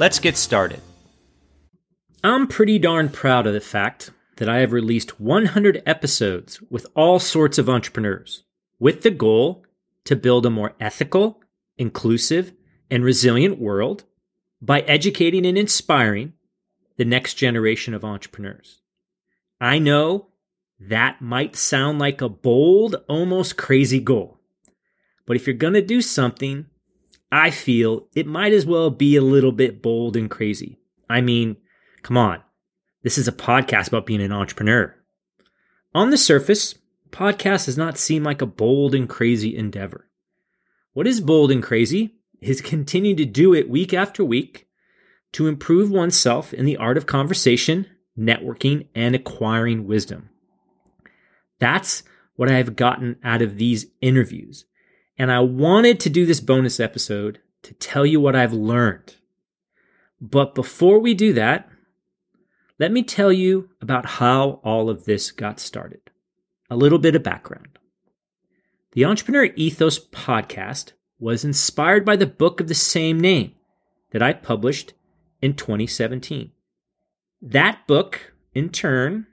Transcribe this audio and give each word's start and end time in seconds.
Let's 0.00 0.18
get 0.18 0.38
started. 0.38 0.80
I'm 2.24 2.46
pretty 2.46 2.78
darn 2.78 3.10
proud 3.10 3.46
of 3.46 3.52
the 3.52 3.60
fact 3.60 4.12
that 4.38 4.48
I 4.48 4.60
have 4.60 4.72
released 4.72 5.20
100 5.20 5.82
episodes 5.84 6.58
with 6.70 6.86
all 6.96 7.18
sorts 7.18 7.58
of 7.58 7.68
entrepreneurs 7.68 8.44
with 8.78 9.02
the 9.02 9.10
goal 9.10 9.62
to 10.06 10.16
build 10.16 10.46
a 10.46 10.50
more 10.50 10.72
ethical, 10.80 11.42
inclusive, 11.76 12.54
and 12.90 13.04
resilient 13.04 13.58
world 13.58 14.04
by 14.62 14.80
educating 14.80 15.44
and 15.44 15.58
inspiring 15.58 16.32
the 16.96 17.04
next 17.04 17.34
generation 17.34 17.92
of 17.92 18.02
entrepreneurs. 18.02 18.80
I 19.60 19.78
know 19.78 20.28
that 20.78 21.20
might 21.20 21.56
sound 21.56 21.98
like 21.98 22.22
a 22.22 22.30
bold, 22.30 22.96
almost 23.06 23.58
crazy 23.58 24.00
goal. 24.00 24.38
But 25.26 25.36
if 25.36 25.46
you're 25.46 25.54
going 25.54 25.74
to 25.74 25.82
do 25.82 26.00
something, 26.00 26.69
I 27.32 27.50
feel 27.50 28.08
it 28.14 28.26
might 28.26 28.52
as 28.52 28.66
well 28.66 28.90
be 28.90 29.16
a 29.16 29.22
little 29.22 29.52
bit 29.52 29.82
bold 29.82 30.16
and 30.16 30.30
crazy. 30.30 30.78
I 31.08 31.20
mean, 31.20 31.56
come 32.02 32.16
on. 32.16 32.42
This 33.02 33.18
is 33.18 33.28
a 33.28 33.32
podcast 33.32 33.88
about 33.88 34.06
being 34.06 34.20
an 34.20 34.32
entrepreneur. 34.32 34.94
On 35.94 36.10
the 36.10 36.18
surface, 36.18 36.74
podcast 37.10 37.66
does 37.66 37.78
not 37.78 37.98
seem 37.98 38.22
like 38.22 38.42
a 38.42 38.46
bold 38.46 38.94
and 38.94 39.08
crazy 39.08 39.56
endeavor. 39.56 40.08
What 40.92 41.06
is 41.06 41.20
bold 41.20 41.50
and 41.50 41.62
crazy 41.62 42.16
is 42.40 42.60
continuing 42.60 43.16
to 43.16 43.24
do 43.24 43.54
it 43.54 43.70
week 43.70 43.94
after 43.94 44.24
week 44.24 44.68
to 45.32 45.46
improve 45.46 45.90
oneself 45.90 46.52
in 46.52 46.64
the 46.64 46.76
art 46.76 46.96
of 46.96 47.06
conversation 47.06 47.86
networking, 48.20 48.86
and 48.94 49.14
acquiring 49.14 49.86
wisdom. 49.86 50.28
That's 51.58 52.02
what 52.36 52.50
I 52.50 52.54
have 52.54 52.76
gotten 52.76 53.16
out 53.24 53.42
of 53.42 53.56
these 53.56 53.86
interviews. 54.00 54.66
And 55.20 55.30
I 55.30 55.40
wanted 55.40 56.00
to 56.00 56.08
do 56.08 56.24
this 56.24 56.40
bonus 56.40 56.80
episode 56.80 57.40
to 57.64 57.74
tell 57.74 58.06
you 58.06 58.22
what 58.22 58.34
I've 58.34 58.54
learned. 58.54 59.16
But 60.18 60.54
before 60.54 60.98
we 60.98 61.12
do 61.12 61.34
that, 61.34 61.68
let 62.78 62.90
me 62.90 63.02
tell 63.02 63.30
you 63.30 63.68
about 63.82 64.06
how 64.06 64.62
all 64.64 64.88
of 64.88 65.04
this 65.04 65.30
got 65.30 65.60
started. 65.60 66.00
A 66.70 66.76
little 66.76 66.98
bit 66.98 67.14
of 67.14 67.22
background. 67.22 67.78
The 68.92 69.04
Entrepreneur 69.04 69.50
Ethos 69.56 69.98
podcast 69.98 70.92
was 71.18 71.44
inspired 71.44 72.06
by 72.06 72.16
the 72.16 72.26
book 72.26 72.58
of 72.58 72.68
the 72.68 72.74
same 72.74 73.20
name 73.20 73.52
that 74.12 74.22
I 74.22 74.32
published 74.32 74.94
in 75.42 75.52
2017. 75.52 76.50
That 77.42 77.86
book, 77.86 78.32
in 78.54 78.70
turn, 78.70 79.26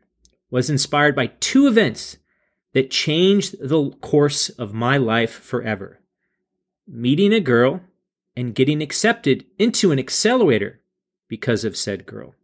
was 0.52 0.70
inspired 0.70 1.16
by 1.16 1.28
two 1.28 1.66
events 1.66 2.18
that 2.78 2.92
changed 2.92 3.56
the 3.60 3.90
course 4.02 4.50
of 4.50 4.72
my 4.72 4.98
life 4.98 5.32
forever 5.32 6.00
meeting 6.88 7.34
a 7.34 7.40
girl 7.40 7.82
and 8.36 8.54
getting 8.54 8.84
accepted 8.84 9.48
into 9.58 9.92
an 9.92 9.98
accelerator 9.98 10.80
because 11.28 11.66
of 11.66 11.76
said 11.76 12.06
girl. 12.06 12.36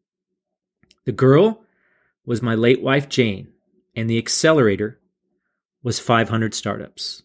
The 1.06 1.12
girl 1.12 1.62
was 2.25 2.42
my 2.42 2.56
late 2.56 2.81
wife, 2.81 3.08
Jane, 3.08 3.50
and 3.95 4.09
the 4.09 4.17
accelerator 4.17 5.00
was 5.84 6.00
500 6.00 6.56
startups. 6.56 7.22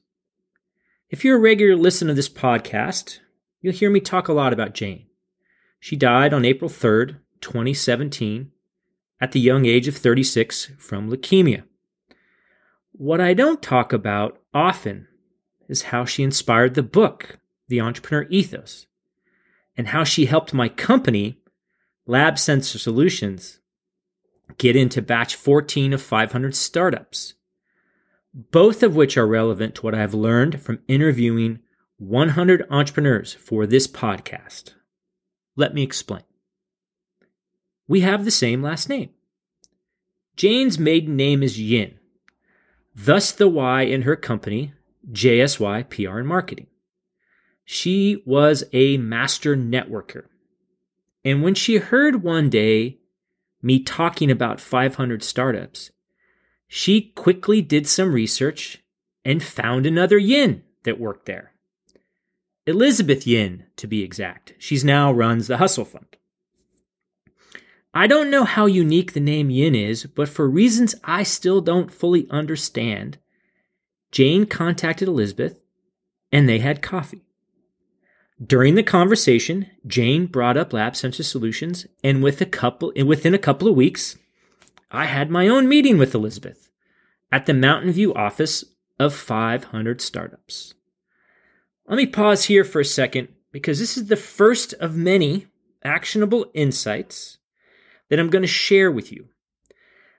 If 1.09 1.25
you're 1.25 1.38
a 1.38 1.41
regular 1.41 1.77
listener 1.77 2.09
to 2.09 2.15
this 2.15 2.28
podcast, 2.28 3.21
you'll 3.62 3.72
hear 3.72 3.88
me 3.88 4.00
talk 4.00 4.28
a 4.28 4.34
lot 4.34 4.53
about 4.53 4.75
Jane. 4.75 5.06
She 5.81 5.97
died 5.97 6.34
on 6.34 6.44
April 6.44 6.69
3rd, 6.69 7.21
2017 7.41 8.53
at 9.19 9.32
the 9.32 9.41
young 9.41 9.65
age 9.65 9.88
of 9.88 9.97
36 9.97 10.72
from 10.77 11.11
leukemia. 11.11 11.62
What 12.98 13.20
I 13.20 13.32
don't 13.32 13.62
talk 13.62 13.92
about 13.92 14.41
often 14.53 15.06
is 15.69 15.82
how 15.82 16.04
she 16.04 16.25
inspired 16.25 16.75
the 16.75 16.82
book, 16.82 17.38
The 17.69 17.81
Entrepreneur 17.81 18.26
Ethos, 18.28 18.86
and 19.76 19.86
how 19.86 20.03
she 20.03 20.26
helped 20.26 20.53
my 20.53 20.69
company, 20.69 21.38
Lab 22.08 22.41
Sensor 22.41 22.81
Solutions, 22.81 23.60
get 24.56 24.75
into 24.75 25.00
batch 25.00 25.37
14 25.37 25.92
of 25.92 26.03
500 26.03 26.56
startups, 26.56 27.34
both 28.34 28.82
of 28.82 28.97
which 28.97 29.16
are 29.16 29.28
relevant 29.28 29.76
to 29.76 29.82
what 29.82 29.94
I've 29.94 30.12
learned 30.12 30.60
from 30.60 30.81
interviewing 30.88 31.60
100 31.98 32.66
entrepreneurs 32.69 33.32
for 33.32 33.64
this 33.64 33.87
podcast. 33.87 34.75
Let 35.54 35.72
me 35.72 35.84
explain 35.84 36.25
we 37.87 38.00
have 38.00 38.25
the 38.25 38.32
same 38.32 38.60
last 38.60 38.88
name. 38.88 39.10
Jane's 40.34 40.81
maiden 40.81 41.14
name 41.14 41.44
is 41.44 41.60
Yin, 41.60 41.97
thus 42.98 43.32
the 43.32 43.48
Y 43.48 43.82
in 43.82 44.03
her 44.03 44.16
company, 44.16 44.72
JSY 45.10 45.88
PR 45.88 46.19
and 46.19 46.28
Marketing. 46.28 46.66
She 47.64 48.22
was 48.26 48.64
a 48.72 48.97
master 48.97 49.56
networker. 49.56 50.25
And 51.25 51.42
when 51.42 51.54
she 51.54 51.76
heard 51.76 52.22
one 52.22 52.50
day 52.50 52.98
me 53.62 53.81
talking 53.81 54.31
about 54.31 54.60
500 54.60 55.22
startups, 55.22 55.91
she 56.66 57.12
quickly 57.14 57.60
did 57.60 57.87
some 57.87 58.12
research 58.12 58.82
and 59.25 59.42
found 59.42 59.87
another 59.87 60.19
Yin 60.19 60.62
that 60.84 61.00
worked 61.00 61.26
there. 61.26 61.53
Elizabeth 62.66 63.26
Yin, 63.26 63.64
to 63.76 63.87
be 63.87 64.03
exact. 64.03 64.54
She's 64.58 64.84
now 64.84 65.12
runs 65.12 65.47
the 65.47 65.56
Hustle 65.56 65.84
Fund. 65.84 66.16
I 67.98 68.06
don't 68.06 68.31
know 68.31 68.44
how 68.44 68.66
unique 68.66 69.12
the 69.12 69.19
name 69.19 69.50
Yin 69.50 69.75
is, 69.75 70.06
but 70.06 70.28
for 70.28 70.48
reasons 70.48 70.94
I 71.03 71.25
still 71.25 71.60
don't 71.60 71.92
fully 71.92 72.28
understand, 72.31 73.19
Jane 74.12 74.47
contacted 74.47 75.09
Elizabeth 75.09 75.59
and 76.31 76.48
they 76.48 76.60
had 76.60 76.81
coffee. 76.81 77.25
During 78.41 78.76
the 78.76 78.84
conversation, 78.84 79.66
Jane 79.84 80.26
brought 80.26 80.56
up 80.56 80.72
Lab 80.72 80.94
Sensor 80.94 81.25
Solutions, 81.25 81.88
and 82.04 82.22
with 82.22 82.41
a 82.41 82.47
couple, 82.47 82.92
within 83.04 83.34
a 83.34 83.37
couple 83.37 83.66
of 83.66 83.75
weeks, 83.75 84.16
I 84.92 85.06
had 85.06 85.28
my 85.28 85.48
own 85.48 85.69
meeting 85.69 85.98
with 85.98 86.14
Elizabeth 86.14 86.70
at 87.32 87.47
the 87.47 87.53
Mountain 87.53 87.91
View 87.91 88.14
office 88.14 88.64
of 89.00 89.12
500 89.12 90.00
startups. 90.00 90.72
Let 91.88 91.97
me 91.97 92.06
pause 92.06 92.44
here 92.44 92.62
for 92.62 92.78
a 92.78 92.84
second 92.84 93.26
because 93.50 93.81
this 93.81 93.97
is 93.97 94.06
the 94.06 94.14
first 94.14 94.72
of 94.75 94.94
many 94.94 95.48
actionable 95.82 96.47
insights 96.54 97.38
that 98.10 98.19
I'm 98.19 98.30
going 98.30 98.42
to 98.42 98.48
share 98.48 98.91
with 98.91 99.12
you. 99.12 99.28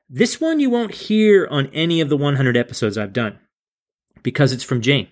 This 0.09 0.41
one 0.41 0.59
you 0.59 0.69
won't 0.69 0.93
hear 0.93 1.47
on 1.47 1.67
any 1.67 2.01
of 2.01 2.09
the 2.09 2.17
100 2.17 2.57
episodes 2.57 2.97
I've 2.97 3.13
done 3.13 3.39
because 4.23 4.51
it's 4.51 4.63
from 4.63 4.81
Jane. 4.81 5.07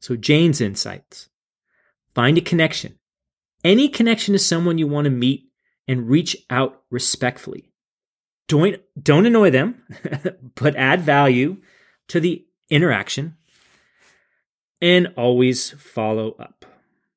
So, 0.00 0.16
Jane's 0.16 0.60
insights. 0.60 1.28
Find 2.14 2.36
a 2.36 2.42
connection. 2.42 2.98
Any 3.64 3.88
connection 3.88 4.32
to 4.32 4.38
someone 4.38 4.78
you 4.78 4.86
want 4.86 5.04
to 5.04 5.10
meet 5.10 5.44
and 5.86 6.08
reach 6.08 6.36
out 6.50 6.82
respectfully. 6.90 7.72
Don't, 8.48 8.80
don't 9.00 9.26
annoy 9.26 9.50
them, 9.50 9.82
but 10.56 10.76
add 10.76 11.00
value 11.00 11.58
to 12.08 12.20
the 12.20 12.44
interaction 12.68 13.36
and 14.80 15.14
always 15.16 15.70
follow 15.70 16.32
up. 16.32 16.66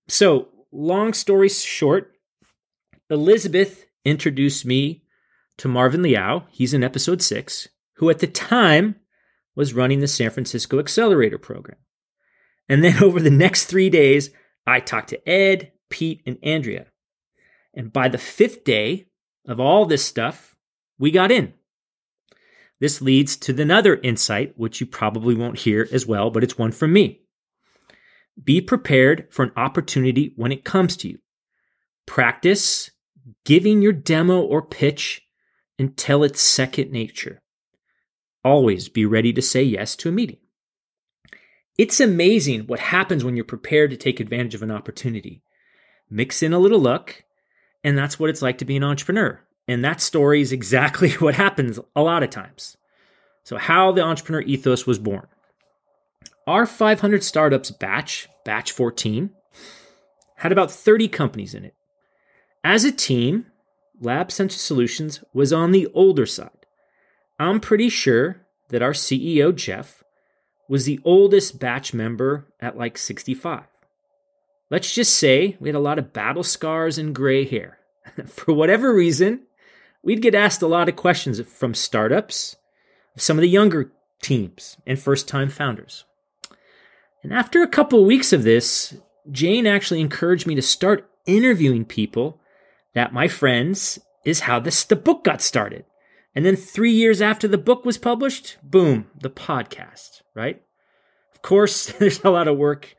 So, 0.07 0.49
long 0.71 1.13
story 1.13 1.49
short, 1.49 2.13
Elizabeth 3.09 3.85
introduced 4.05 4.66
me 4.66 5.03
to 5.57 5.67
Marvin 5.67 6.03
Liao. 6.03 6.46
He's 6.49 6.73
in 6.73 6.84
episode 6.84 7.22
six, 7.22 7.67
who 7.96 8.09
at 8.09 8.19
the 8.19 8.28
time 8.28 8.96
was 9.55 9.73
running 9.73 9.99
the 9.99 10.07
San 10.07 10.29
Francisco 10.29 10.79
Accelerator 10.79 11.37
program. 11.37 11.78
And 12.69 12.84
then 12.84 13.03
over 13.03 13.19
the 13.19 13.29
next 13.29 13.66
three 13.66 13.90
days, 13.90 14.29
I 14.66 14.79
talked 14.79 15.09
to 15.09 15.29
Ed, 15.29 15.72
Pete, 15.90 16.22
and 16.25 16.37
Andrea. 16.43 16.87
And 17.73 17.91
by 17.91 18.07
the 18.07 18.17
fifth 18.17 18.63
day 18.63 19.07
of 19.47 19.59
all 19.59 19.85
this 19.85 20.05
stuff, 20.05 20.55
we 20.97 21.11
got 21.11 21.31
in. 21.31 21.53
This 22.79 23.02
leads 23.02 23.37
to 23.37 23.61
another 23.61 23.96
insight, 23.96 24.53
which 24.57 24.81
you 24.81 24.87
probably 24.87 25.35
won't 25.35 25.59
hear 25.59 25.87
as 25.91 26.05
well, 26.05 26.29
but 26.29 26.43
it's 26.43 26.57
one 26.57 26.72
from 26.72 26.93
me. 26.93 27.22
Be 28.41 28.59
prepared 28.59 29.28
for 29.31 29.43
an 29.43 29.52
opportunity 29.55 30.34
when 30.35 30.52
it 30.52 30.66
comes 30.66 30.97
to 30.97 31.09
you. 31.09 31.19
Practice 32.05 32.91
giving 33.43 33.81
your 33.81 33.93
demo 33.93 34.41
or 34.41 34.61
pitch 34.61 35.22
until 35.77 36.23
it's 36.23 36.41
second 36.41 36.91
nature. 36.91 37.41
Always 38.43 38.89
be 38.89 39.05
ready 39.05 39.33
to 39.33 39.41
say 39.41 39.63
yes 39.63 39.95
to 39.97 40.09
a 40.09 40.11
meeting. 40.11 40.37
It's 41.77 41.99
amazing 41.99 42.61
what 42.67 42.79
happens 42.79 43.23
when 43.23 43.35
you're 43.35 43.45
prepared 43.45 43.89
to 43.89 43.97
take 43.97 44.19
advantage 44.19 44.55
of 44.55 44.63
an 44.63 44.72
opportunity. 44.72 45.41
Mix 46.09 46.41
in 46.41 46.53
a 46.53 46.59
little 46.59 46.79
luck, 46.79 47.23
And 47.83 47.97
that's 47.97 48.19
what 48.19 48.29
it's 48.29 48.41
like 48.41 48.57
to 48.59 48.66
be 48.66 48.77
an 48.77 48.83
entrepreneur. 48.83 49.41
And 49.67 49.83
that 49.83 50.01
story 50.01 50.41
is 50.41 50.51
exactly 50.51 51.11
what 51.19 51.35
happens 51.35 51.79
a 51.95 52.01
lot 52.01 52.23
of 52.23 52.29
times. 52.29 52.78
So, 53.43 53.57
how 53.57 53.91
the 53.91 54.01
entrepreneur 54.01 54.41
ethos 54.41 54.87
was 54.87 54.97
born. 54.97 55.28
Our 56.47 56.66
500 56.66 57.23
startups 57.23 57.71
batch, 57.71 58.28
batch 58.43 58.71
14, 58.71 59.31
had 60.37 60.51
about 60.51 60.71
30 60.71 61.07
companies 61.07 61.53
in 61.53 61.66
it. 61.66 61.75
As 62.66 62.84
a 62.84 62.91
team, 62.91 63.46
Lab 64.02 64.32
Sensor 64.32 64.58
Solutions 64.58 65.23
was 65.35 65.53
on 65.53 65.72
the 65.72 65.88
older 65.94 66.26
side. 66.26 66.66
I'm 67.38 67.59
pretty 67.59 67.90
sure 67.90 68.41
that 68.70 68.82
our 68.82 68.91
CEO, 68.91 69.56
Jeff, 69.56 70.03
was 70.67 70.85
the 70.85 71.00
oldest 71.03 71.59
batch 71.59 71.94
member 71.94 72.47
at 72.59 72.76
like 72.76 72.97
65. 72.97 73.66
Let's 74.72 74.91
just 74.91 75.16
say 75.16 75.58
we 75.59 75.70
had 75.70 75.76
a 75.76 75.79
lot 75.79 76.00
of 76.00 76.12
battle 76.12 76.41
scars 76.41 76.97
and 76.97 77.14
gray 77.14 77.46
hair. 77.46 77.78
For 78.26 78.52
whatever 78.52 78.96
reason, 78.96 79.41
we'd 80.02 80.23
get 80.23 80.34
asked 80.34 80.64
a 80.64 80.67
lot 80.67 80.90
of 80.90 80.96
questions 80.96 81.40
from 81.41 81.76
startups, 81.76 82.56
some 83.16 83.38
of 83.38 83.44
the 83.44 83.47
younger 83.47 83.91
teams, 84.23 84.78
and 84.88 84.97
first 84.97 85.28
time 85.28 85.50
founders. 85.50 86.06
And 87.22 87.32
after 87.32 87.62
a 87.62 87.67
couple 87.67 88.00
of 88.00 88.08
weeks 88.08 88.34
of 88.34 88.41
this, 88.41 88.97
Jane 89.29 89.67
actually 89.67 90.02
encouraged 90.02 90.47
me 90.47 90.56
to 90.56 90.64
start 90.64 91.08
interviewing 91.28 91.85
people 91.85 92.41
that 92.95 93.13
my 93.13 93.27
friends 93.27 93.99
is 94.25 94.41
how 94.41 94.59
this 94.59 94.83
the 94.83 94.95
book 94.95 95.23
got 95.23 95.41
started. 95.41 95.85
And 96.33 96.45
then 96.45 96.55
3 96.55 96.91
years 96.91 97.21
after 97.21 97.47
the 97.47 97.57
book 97.57 97.85
was 97.85 97.97
published, 97.97 98.57
boom, 98.61 99.07
the 99.17 99.29
podcast, 99.29 100.21
right? 100.33 100.61
Of 101.33 101.41
course, 101.41 101.85
there's 101.99 102.23
a 102.23 102.31
lot 102.31 102.47
of 102.47 102.57
work 102.57 102.95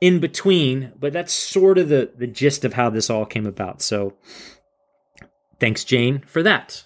in 0.00 0.20
between, 0.20 0.92
but 0.98 1.12
that's 1.12 1.32
sort 1.32 1.78
of 1.78 1.88
the 1.88 2.12
the 2.16 2.26
gist 2.26 2.64
of 2.64 2.74
how 2.74 2.90
this 2.90 3.10
all 3.10 3.26
came 3.26 3.46
about. 3.46 3.82
So 3.82 4.14
thanks 5.58 5.84
Jane 5.84 6.20
for 6.26 6.42
that. 6.42 6.84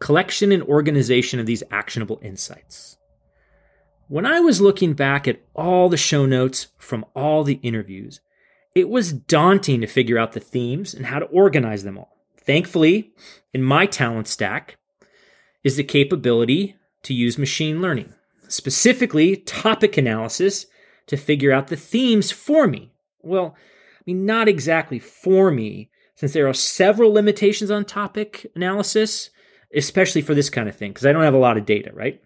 Collection 0.00 0.52
and 0.52 0.62
organization 0.64 1.40
of 1.40 1.46
these 1.46 1.62
actionable 1.70 2.20
insights. 2.22 2.98
When 4.08 4.26
I 4.26 4.40
was 4.40 4.60
looking 4.60 4.92
back 4.92 5.26
at 5.26 5.40
all 5.54 5.88
the 5.88 5.96
show 5.96 6.26
notes 6.26 6.66
from 6.76 7.06
all 7.14 7.42
the 7.42 7.58
interviews, 7.62 8.20
it 8.74 8.88
was 8.88 9.12
daunting 9.12 9.80
to 9.80 9.86
figure 9.86 10.18
out 10.18 10.32
the 10.32 10.40
themes 10.40 10.94
and 10.94 11.06
how 11.06 11.18
to 11.18 11.26
organize 11.26 11.84
them 11.84 11.98
all. 11.98 12.16
Thankfully, 12.36 13.12
in 13.52 13.62
my 13.62 13.86
talent 13.86 14.28
stack 14.28 14.76
is 15.62 15.76
the 15.76 15.84
capability 15.84 16.76
to 17.04 17.14
use 17.14 17.38
machine 17.38 17.80
learning, 17.80 18.12
specifically 18.48 19.36
topic 19.36 19.96
analysis 19.96 20.66
to 21.06 21.16
figure 21.16 21.52
out 21.52 21.68
the 21.68 21.76
themes 21.76 22.30
for 22.30 22.66
me. 22.66 22.92
Well, 23.22 23.54
I 23.56 24.02
mean, 24.06 24.26
not 24.26 24.48
exactly 24.48 24.98
for 24.98 25.50
me, 25.50 25.90
since 26.16 26.32
there 26.32 26.48
are 26.48 26.54
several 26.54 27.12
limitations 27.12 27.70
on 27.70 27.84
topic 27.84 28.46
analysis, 28.54 29.30
especially 29.74 30.22
for 30.22 30.34
this 30.34 30.50
kind 30.50 30.68
of 30.68 30.76
thing, 30.76 30.90
because 30.90 31.06
I 31.06 31.12
don't 31.12 31.22
have 31.22 31.34
a 31.34 31.38
lot 31.38 31.56
of 31.56 31.66
data, 31.66 31.90
right? 31.94 32.20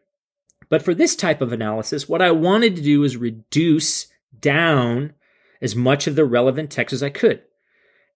But 0.69 0.83
for 0.83 0.95
this 0.95 1.17
type 1.17 1.41
of 1.41 1.53
analysis, 1.53 2.09
what 2.09 2.21
I 2.21 2.31
wanted 2.31 2.77
to 2.77 2.83
do 2.83 3.01
was 3.01 3.17
reduce 3.17 4.09
down 4.39 5.15
as 5.61 5.77
much 5.77 6.07
of 6.07 6.17
the 6.17 6.25
relevant 6.25 6.71
text 6.71 6.93
as 6.93 7.03
I 7.03 7.11
could. 7.11 7.43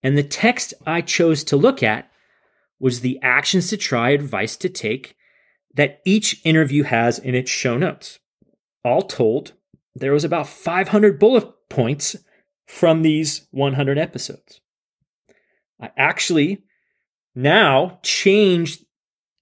And 0.02 0.16
the 0.16 0.22
text 0.22 0.74
I 0.86 1.00
chose 1.00 1.44
to 1.44 1.56
look 1.56 1.82
at 1.82 2.10
was 2.80 3.00
the 3.00 3.18
actions 3.22 3.68
to 3.68 3.76
try, 3.76 4.10
advice 4.10 4.56
to 4.56 4.68
take 4.68 5.16
that 5.74 6.00
each 6.04 6.40
interview 6.44 6.82
has 6.82 7.18
in 7.18 7.34
its 7.34 7.50
show 7.50 7.78
notes. 7.78 8.18
All 8.84 9.02
told, 9.02 9.52
there 9.94 10.12
was 10.12 10.24
about 10.24 10.48
500 10.48 11.18
bullet 11.18 11.48
points 11.68 12.16
from 12.66 13.02
these 13.02 13.46
100 13.50 13.98
episodes. 13.98 14.60
I 15.80 15.90
actually 15.96 16.64
now 17.34 18.00
changed 18.02 18.84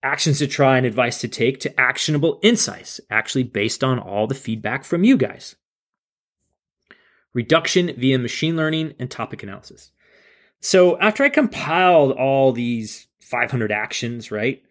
actions 0.02 0.38
to 0.38 0.46
try 0.46 0.76
and 0.76 0.86
advice 0.86 1.20
to 1.20 1.28
take 1.28 1.60
to 1.60 1.80
actionable 1.80 2.40
insights, 2.42 3.00
actually 3.10 3.44
based 3.44 3.84
on 3.84 3.98
all 3.98 4.26
the 4.26 4.34
feedback 4.34 4.84
from 4.84 5.04
you 5.04 5.16
guys. 5.16 5.56
Reduction 7.32 7.94
via 7.96 8.18
machine 8.18 8.56
learning 8.56 8.94
and 8.98 9.10
topic 9.10 9.42
analysis. 9.42 9.90
So 10.60 10.98
after 11.00 11.24
I 11.24 11.28
compiled 11.28 12.12
all 12.12 12.52
these 12.52 13.08
500 13.20 13.72
actions, 13.72 14.30
right? 14.30 14.62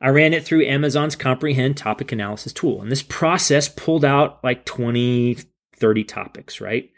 I 0.00 0.08
ran 0.08 0.34
it 0.34 0.44
through 0.44 0.66
Amazon's 0.66 1.16
Comprehend 1.16 1.76
topic 1.76 2.12
analysis 2.12 2.52
tool. 2.52 2.82
And 2.82 2.90
this 2.90 3.02
process 3.02 3.68
pulled 3.68 4.04
out 4.04 4.42
like 4.44 4.64
20, 4.64 5.36
30 5.76 6.04
topics, 6.04 6.60
right? 6.60 6.90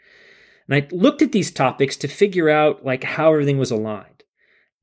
And 0.67 0.75
I 0.75 0.87
looked 0.91 1.21
at 1.21 1.31
these 1.31 1.51
topics 1.51 1.95
to 1.97 2.07
figure 2.07 2.49
out 2.49 2.85
like 2.85 3.03
how 3.03 3.31
everything 3.31 3.57
was 3.57 3.71
aligned. 3.71 4.23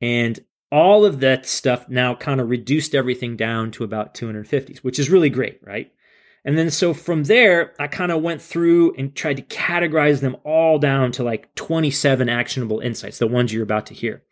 And 0.01 0.41
all 0.73 1.05
of 1.05 1.21
that 1.21 1.47
stuff 1.47 1.89
now 1.89 2.15
kind 2.15 2.41
of 2.41 2.49
reduced 2.51 2.95
everything 2.95 3.37
down 3.37 3.71
to 3.73 3.85
about 3.85 4.15
250s, 4.15 4.79
which 4.79 4.99
is 4.99 5.11
really 5.11 5.31
great, 5.31 5.61
right? 5.65 5.93
And 6.47 6.57
then 6.57 6.71
so 6.71 6.95
from 6.95 7.25
there, 7.25 7.75
I 7.77 7.89
kind 7.89 8.13
of 8.13 8.23
went 8.23 8.41
through 8.41 8.95
and 8.97 9.15
tried 9.15 9.39
to 9.39 9.43
categorize 9.43 10.21
them 10.21 10.37
all 10.45 10.79
down 10.79 11.11
to 11.13 11.25
like 11.25 11.53
27 11.57 12.29
actionable 12.29 12.79
insights, 12.79 13.19
the 13.19 13.27
ones 13.27 13.53
you're 13.53 13.65
about 13.65 13.87
to 13.87 13.95
hear. 13.95 14.23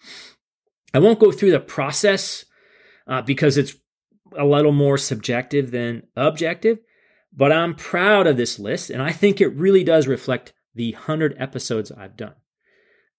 I 0.94 1.00
won't 1.00 1.18
go 1.18 1.32
through 1.32 1.50
the 1.50 1.58
process 1.58 2.44
uh, 3.08 3.20
because 3.22 3.58
it's 3.58 3.74
a 4.38 4.44
little 4.44 4.70
more 4.70 4.96
subjective 4.96 5.72
than 5.72 6.04
objective. 6.16 6.78
But 7.36 7.50
I'm 7.50 7.74
proud 7.74 8.28
of 8.28 8.36
this 8.36 8.60
list, 8.60 8.90
and 8.90 9.02
I 9.02 9.10
think 9.10 9.40
it 9.40 9.48
really 9.48 9.82
does 9.82 10.06
reflect 10.06 10.52
the 10.72 10.92
100 10.92 11.34
episodes 11.36 11.90
I've 11.90 12.16
done. 12.16 12.34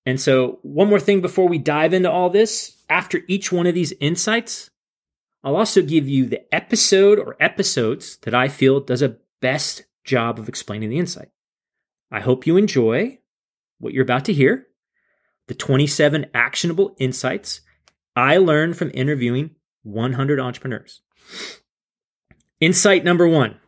And 0.06 0.22
so, 0.22 0.60
one 0.62 0.88
more 0.88 1.02
thing 1.02 1.20
before 1.20 1.50
we 1.50 1.58
dive 1.58 1.94
into 1.94 2.10
all 2.10 2.30
this 2.30 2.78
after 2.90 3.24
each 3.28 3.52
one 3.52 3.68
of 3.68 3.76
these 3.76 3.94
insights, 4.00 4.70
I'll 5.46 5.58
also 5.58 5.84
give 5.84 6.10
you 6.10 6.26
the 6.26 6.42
episode 6.54 7.20
or 7.20 7.38
episodes 7.40 8.18
that 8.24 8.34
I 8.34 8.48
feel 8.48 8.80
does 8.80 9.04
a 9.04 9.18
best 9.42 9.84
job 10.04 10.40
of 10.40 10.50
explaining 10.50 10.90
the 10.90 10.98
insight. 10.98 11.30
I 12.12 12.20
hope 12.20 12.48
you 12.48 12.58
enjoy 12.58 13.20
what 13.78 13.94
you're 13.94 14.02
about 14.02 14.26
to 14.26 14.34
hear 14.34 14.66
the 15.48 15.54
27 15.54 16.26
actionable 16.34 16.96
insights 16.98 17.62
I 18.16 18.38
learned 18.38 18.76
from 18.76 18.90
interviewing 18.96 19.52
100 19.84 20.40
entrepreneurs. 20.40 21.02
Insight 22.60 23.04
number 23.04 23.28
one 23.28 23.60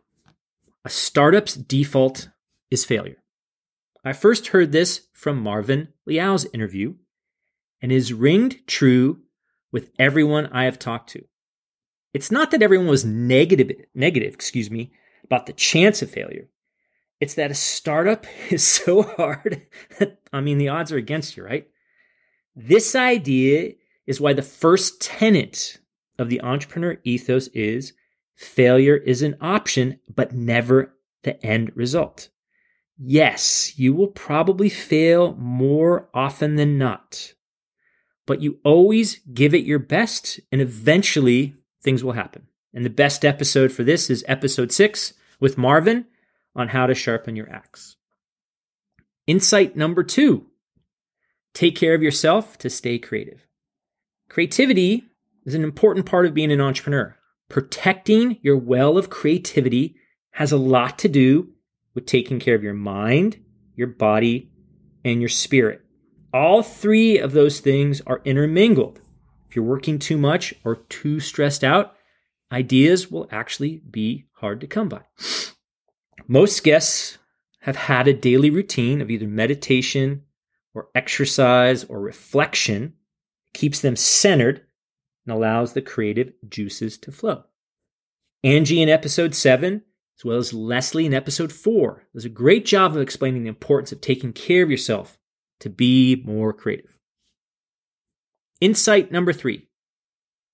a 0.83 0.89
startup's 0.89 1.53
default 1.53 2.29
is 2.71 2.85
failure. 2.85 3.21
I 4.03 4.13
first 4.13 4.47
heard 4.47 4.71
this 4.71 5.07
from 5.13 5.43
Marvin 5.43 5.89
Liao's 6.09 6.47
interview 6.53 6.95
and 7.83 7.91
is 7.91 8.13
ringed 8.13 8.65
true 8.65 9.21
with 9.71 9.91
everyone 9.99 10.47
I 10.47 10.63
have 10.63 10.79
talked 10.79 11.11
to. 11.11 11.23
It's 12.17 12.31
not 12.31 12.49
that 12.49 12.63
everyone 12.63 12.87
was 12.87 13.05
negative, 13.05 13.73
negative, 13.93 14.33
excuse 14.33 14.71
me, 14.71 14.91
about 15.23 15.45
the 15.45 15.53
chance 15.53 16.01
of 16.01 16.09
failure. 16.09 16.49
It's 17.19 17.35
that 17.35 17.51
a 17.51 17.53
startup 17.53 18.25
is 18.49 18.65
so 18.65 19.03
hard. 19.03 19.61
I 20.33 20.41
mean, 20.41 20.57
the 20.57 20.69
odds 20.69 20.91
are 20.91 20.97
against 20.97 21.37
you, 21.37 21.43
right? 21.43 21.67
This 22.55 22.95
idea 22.95 23.73
is 24.07 24.19
why 24.19 24.33
the 24.33 24.41
first 24.41 24.99
tenet 24.99 25.77
of 26.17 26.29
the 26.29 26.41
entrepreneur 26.41 26.97
ethos 27.03 27.49
is 27.49 27.93
failure 28.35 28.97
is 28.97 29.21
an 29.21 29.37
option, 29.39 29.99
but 30.09 30.33
never 30.33 30.95
the 31.21 31.39
end 31.45 31.71
result. 31.75 32.29
Yes, 32.97 33.77
you 33.77 33.93
will 33.93 34.07
probably 34.07 34.69
fail 34.69 35.35
more 35.35 36.09
often 36.15 36.55
than 36.55 36.79
not, 36.79 37.35
but 38.25 38.41
you 38.41 38.57
always 38.63 39.19
give 39.35 39.53
it 39.53 39.65
your 39.65 39.77
best 39.77 40.39
and 40.51 40.61
eventually 40.61 41.53
things 41.81 42.03
will 42.03 42.13
happen. 42.13 42.47
And 42.73 42.85
the 42.85 42.89
best 42.89 43.25
episode 43.25 43.71
for 43.71 43.83
this 43.83 44.09
is 44.09 44.23
episode 44.27 44.71
six 44.71 45.13
with 45.39 45.57
Marvin 45.57 46.05
on 46.55 46.69
how 46.69 46.87
to 46.87 46.95
sharpen 46.95 47.35
your 47.35 47.49
axe. 47.49 47.95
Insight 49.25 49.75
number 49.75 50.03
two 50.03 50.47
take 51.53 51.75
care 51.75 51.95
of 51.95 52.03
yourself 52.03 52.57
to 52.59 52.69
stay 52.69 52.99
creative. 52.99 53.47
Creativity 54.29 55.05
is 55.45 55.55
an 55.55 55.63
important 55.63 56.05
part 56.05 56.25
of 56.25 56.33
being 56.33 56.51
an 56.51 56.61
entrepreneur. 56.61 57.15
Protecting 57.49 58.37
your 58.41 58.57
well 58.57 58.97
of 58.97 59.09
creativity 59.09 59.95
has 60.31 60.51
a 60.51 60.57
lot 60.57 60.99
to 60.99 61.07
do 61.07 61.49
with 61.95 62.05
taking 62.05 62.39
care 62.39 62.53
of 62.53 62.63
your 62.63 62.73
mind, 62.73 63.43
your 63.75 63.87
body, 63.87 64.51
and 65.03 65.19
your 65.19 65.29
spirit. 65.29 65.81
All 66.33 66.61
three 66.61 67.17
of 67.17 67.31
those 67.31 67.59
things 67.59 68.01
are 68.05 68.21
intermingled. 68.23 68.99
If 69.47 69.55
you're 69.55 69.65
working 69.65 69.99
too 69.99 70.17
much 70.17 70.53
or 70.63 70.77
too 70.89 71.19
stressed 71.19 71.63
out, 71.63 71.95
ideas 72.51 73.09
will 73.09 73.27
actually 73.31 73.81
be 73.89 74.25
hard 74.33 74.61
to 74.61 74.67
come 74.67 74.89
by. 74.89 75.01
Most 76.27 76.63
guests 76.63 77.17
have 77.61 77.75
had 77.75 78.07
a 78.07 78.13
daily 78.13 78.49
routine 78.49 79.01
of 79.01 79.09
either 79.09 79.27
meditation 79.27 80.23
or 80.73 80.89
exercise 80.93 81.83
or 81.85 81.99
reflection 81.99 82.93
keeps 83.53 83.81
them 83.81 83.95
centered 83.95 84.65
and 85.25 85.35
allows 85.35 85.73
the 85.73 85.81
creative 85.81 86.33
juices 86.47 86.97
to 86.99 87.11
flow. 87.11 87.43
Angie 88.43 88.81
in 88.81 88.89
episode 88.89 89.33
7, 89.33 89.81
as 90.17 90.25
well 90.25 90.37
as 90.37 90.53
Leslie 90.53 91.05
in 91.05 91.13
episode 91.13 91.51
4, 91.51 92.03
does 92.13 92.25
a 92.25 92.29
great 92.29 92.65
job 92.65 92.95
of 92.95 93.01
explaining 93.01 93.43
the 93.43 93.49
importance 93.49 93.91
of 93.91 94.01
taking 94.01 94.33
care 94.33 94.63
of 94.63 94.71
yourself 94.71 95.17
to 95.59 95.69
be 95.69 96.21
more 96.25 96.53
creative. 96.53 96.96
Insight 98.59 99.11
number 99.11 99.33
three 99.33 99.67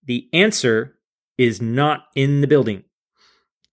the 0.05 0.27
answer 0.33 0.97
is 1.37 1.61
not 1.61 2.05
in 2.15 2.41
the 2.41 2.47
building. 2.47 2.83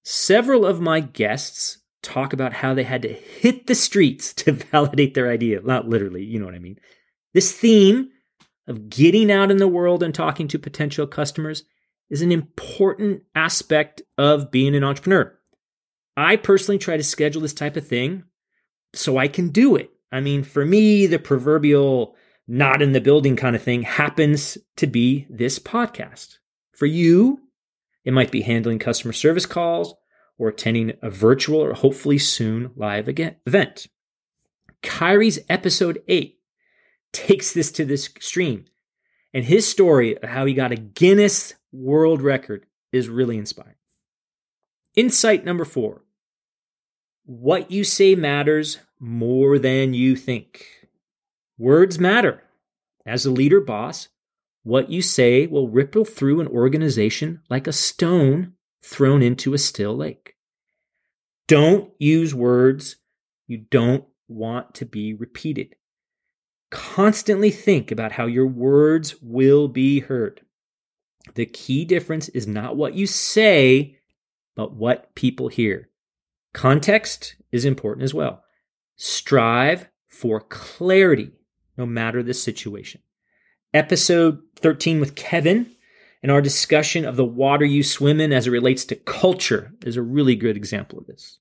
Several 0.05 0.65
of 0.65 0.81
my 0.81 1.01
guests 1.01 1.79
talk 2.03 2.33
about 2.33 2.53
how 2.53 2.73
they 2.73 2.85
had 2.85 3.03
to 3.03 3.13
hit 3.13 3.67
the 3.67 3.75
streets 3.75 4.33
to 4.35 4.53
validate 4.53 5.15
their 5.15 5.31
idea. 5.31 5.61
Not 5.63 5.89
literally, 5.89 6.25
you 6.25 6.39
know 6.39 6.47
what 6.47 6.55
I 6.55 6.61
mean. 6.61 6.79
This 7.35 7.53
theme 7.53 8.11
of 8.67 8.89
getting 8.89 9.31
out 9.31 9.51
in 9.51 9.59
the 9.59 9.69
world 9.69 10.03
and 10.03 10.15
talking 10.15 10.49
to 10.49 10.59
potential 10.59 11.07
customers 11.07 11.65
is 12.09 12.23
an 12.23 12.33
important 12.33 13.23
aspect 13.35 14.03
of 14.19 14.51
being 14.51 14.75
an 14.75 14.85
entrepreneur. 14.85 15.37
I 16.17 16.37
personally 16.37 16.79
try 16.79 16.97
to 16.97 17.03
schedule 17.03 17.43
this 17.43 17.55
type 17.55 17.77
of 17.77 17.87
thing 17.87 18.25
so 18.95 19.17
I 19.17 19.29
can 19.29 19.51
do 19.51 19.77
it. 19.77 19.91
I 20.13 20.21
mean, 20.21 20.43
for 20.43 20.65
me, 20.67 21.07
the 21.07 21.19
proverbial 21.19 22.17
not 22.51 22.83
in 22.83 22.91
the 22.91 23.01
building 23.01 23.37
kind 23.37 23.55
of 23.55 23.63
thing 23.63 23.83
happens 23.83 24.59
to 24.75 24.89
be 24.89 25.25
this 25.31 25.61
podcast. 25.61 26.39
For 26.73 26.85
you, 26.85 27.43
it 28.05 28.13
might 28.13 28.33
be 28.33 28.43
handling 28.43 28.81
customer 28.81 29.13
service 29.13 29.47
calls 29.47 29.95
or 30.37 30.49
attending 30.49 30.95
a 31.01 31.11
virtual 31.11 31.61
or 31.61 31.75
hopefully 31.75 32.19
soon 32.19 32.73
live 32.75 33.09
event. 33.09 33.87
Kyrie's 34.83 35.39
episode 35.49 36.03
8 36.09 36.41
takes 37.13 37.53
this 37.53 37.71
to 37.71 37.85
this 37.85 38.09
extreme, 38.09 38.65
and 39.33 39.45
his 39.45 39.69
story 39.69 40.19
of 40.19 40.29
how 40.29 40.45
he 40.45 40.53
got 40.53 40.73
a 40.73 40.77
Guinness 40.77 41.55
World 41.71 42.21
Record 42.21 42.67
is 42.91 43.09
really 43.09 43.39
inspiring. 43.39 43.77
Insight 44.97 45.45
number 45.45 45.65
four 45.65 46.03
what 47.27 47.71
you 47.71 47.85
say 47.85 48.17
matters 48.17 48.79
more 48.99 49.57
than 49.57 49.95
you 49.95 50.17
think. 50.17 50.80
Words 51.61 51.99
matter. 51.99 52.43
As 53.05 53.27
a 53.27 53.31
leader 53.31 53.61
boss, 53.61 54.09
what 54.63 54.91
you 54.91 55.03
say 55.03 55.47
will 55.47 55.69
ripple 55.69 56.07
through 56.07 56.41
an 56.41 56.49
organization 56.49 57.43
like 57.51 57.67
a 57.67 57.73
stone 57.73 58.55
thrown 58.83 59.23
into 59.23 59.53
a 59.53 59.59
still 59.59 59.95
lake. 59.95 60.37
Don't 61.49 61.93
use 61.99 62.35
words 62.35 62.97
you 63.47 63.59
don't 63.59 64.07
want 64.27 64.75
to 64.77 64.87
be 64.87 65.13
repeated. 65.13 65.77
Constantly 66.71 67.51
think 67.51 67.91
about 67.91 68.13
how 68.13 68.25
your 68.25 68.47
words 68.47 69.17
will 69.21 69.69
be 69.69 70.01
heard. 70.01 70.41
The 71.35 71.45
key 71.45 71.85
difference 71.85 72.31
is 72.31 72.47
not 72.47 72.75
what 72.75 72.95
you 72.95 73.07
say, 73.07 73.99
but 74.57 74.73
what 74.73 75.15
people 75.15 75.49
hear. 75.49 75.91
Context 76.55 77.37
is 77.53 77.67
important 77.67 78.05
as 78.05 78.15
well. 78.15 78.45
Strive 78.97 79.91
for 80.09 80.41
clarity 80.41 81.33
no 81.81 81.87
matter 81.87 82.23
the 82.23 82.35
situation. 82.35 83.01
Episode 83.73 84.39
13 84.57 85.01
with 85.01 85.15
Kevin 85.15 85.67
and 86.23 86.31
our 86.31 86.43
discussion 86.43 87.07
of 87.07 87.17
the 87.17 87.25
water 87.25 87.65
you 87.65 87.83
swim 87.83 88.21
in 88.21 88.35
as 88.35 88.47
it 88.47 88.51
relates 88.51 88.85
to 88.85 88.97
culture 88.97 89.73
is 89.87 89.97
a 89.97 90.03
really 90.03 90.37
good 90.37 90.59
example 90.59 90.99
of 90.99 91.07
this. 91.07 91.39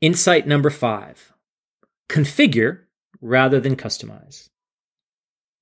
Insight 0.00 0.46
number 0.46 0.70
five 0.70 1.32
configure 2.08 2.80
rather 3.20 3.60
than 3.60 3.76
customize. 3.76 4.48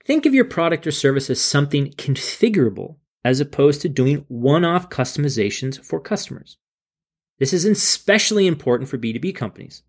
Think 0.04 0.24
of 0.24 0.34
your 0.34 0.44
product 0.44 0.86
or 0.86 0.92
service 0.92 1.28
as 1.28 1.40
something 1.40 1.90
configurable 1.92 2.96
as 3.24 3.40
opposed 3.40 3.82
to 3.82 3.88
doing 3.88 4.24
one 4.28 4.64
off 4.64 4.88
customizations 4.88 5.84
for 5.84 6.00
customers. 6.00 6.56
This 7.40 7.52
is 7.52 7.64
especially 7.64 8.46
important 8.46 8.88
for 8.88 8.96
B2B 8.96 9.34
companies 9.34 9.82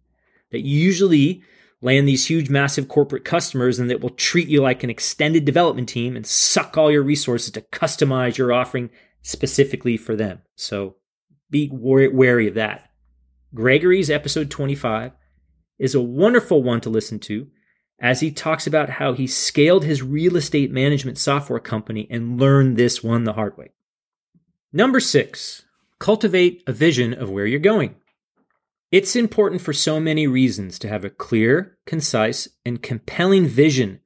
that 0.52 0.62
usually 0.62 1.44
land 1.82 2.08
these 2.08 2.28
huge, 2.28 2.50
massive 2.50 2.88
corporate 2.88 3.26
customers 3.26 3.80
and 3.80 3.90
that 3.90 4.02
will 4.02 4.12
treat 4.12 4.48
you 4.48 4.62
like 4.62 4.84
an 4.84 4.90
extended 4.90 5.46
development 5.46 5.90
team 5.90 6.16
and 6.16 6.26
suck 6.26 6.78
all 6.78 6.92
your 6.92 7.04
resources 7.04 7.52
to 7.52 7.62
customize 7.62 8.38
your 8.38 8.54
offering 8.54 8.90
specifically 9.22 9.98
for 9.98 10.16
them. 10.16 10.42
So 10.56 10.96
be 11.50 11.70
wary 11.72 12.48
of 12.48 12.54
that. 12.56 12.90
Gregory's 13.54 14.10
episode 14.10 14.50
25 14.50 15.12
is 15.80 15.96
a 15.96 16.02
wonderful 16.02 16.64
one 16.64 16.80
to 16.82 16.90
listen 16.90 17.20
to 17.20 17.48
as 18.00 18.20
he 18.20 18.32
talks 18.32 18.66
about 18.66 18.90
how 18.90 19.14
he 19.14 19.28
scaled 19.28 19.84
his 19.84 20.02
real 20.02 20.36
estate 20.36 20.72
management 20.72 21.18
software 21.18 21.60
company 21.60 22.08
and 22.10 22.40
learned 22.40 22.78
this 22.78 23.04
one 23.04 23.26
the 23.26 23.34
hard 23.34 23.58
way. 23.58 23.72
Number 24.74 25.00
six, 25.00 25.66
cultivate 26.00 26.64
a 26.66 26.72
vision 26.72 27.14
of 27.14 27.30
where 27.30 27.46
you're 27.46 27.60
going. 27.60 27.96
It's 28.92 29.16
important 29.16 29.62
for 29.62 29.72
so 29.72 30.02
many 30.02 30.28
reasons 30.28 30.78
to 30.80 30.90
have 30.90 31.06
a 31.06 31.10
clear, 31.10 31.78
concise, 31.86 32.50
and 32.66 32.84
compelling 32.84 33.48
vision 33.48 34.02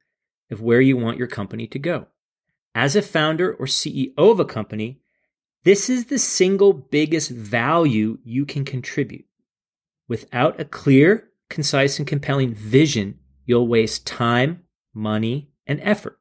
of 0.51 0.61
where 0.61 0.79
you 0.79 0.95
want 0.95 1.17
your 1.17 1.27
company 1.27 1.65
to 1.67 1.79
go. 1.79 2.05
As 2.75 2.95
a 2.95 3.01
founder 3.01 3.51
or 3.51 3.65
CEO 3.65 4.13
of 4.17 4.39
a 4.39 4.45
company, 4.45 5.01
this 5.63 5.89
is 5.89 6.05
the 6.05 6.19
single 6.19 6.71
biggest 6.71 7.31
value 7.31 8.19
you 8.23 8.45
can 8.45 8.63
contribute. 8.63 9.25
Without 10.07 10.59
a 10.59 10.65
clear, 10.65 11.29
concise, 11.49 11.97
and 11.97 12.07
compelling 12.07 12.53
vision, 12.53 13.17
you'll 13.43 13.67
waste 13.67 14.05
time, 14.05 14.65
money, 14.93 15.49
and 15.65 15.79
effort. 15.81 16.19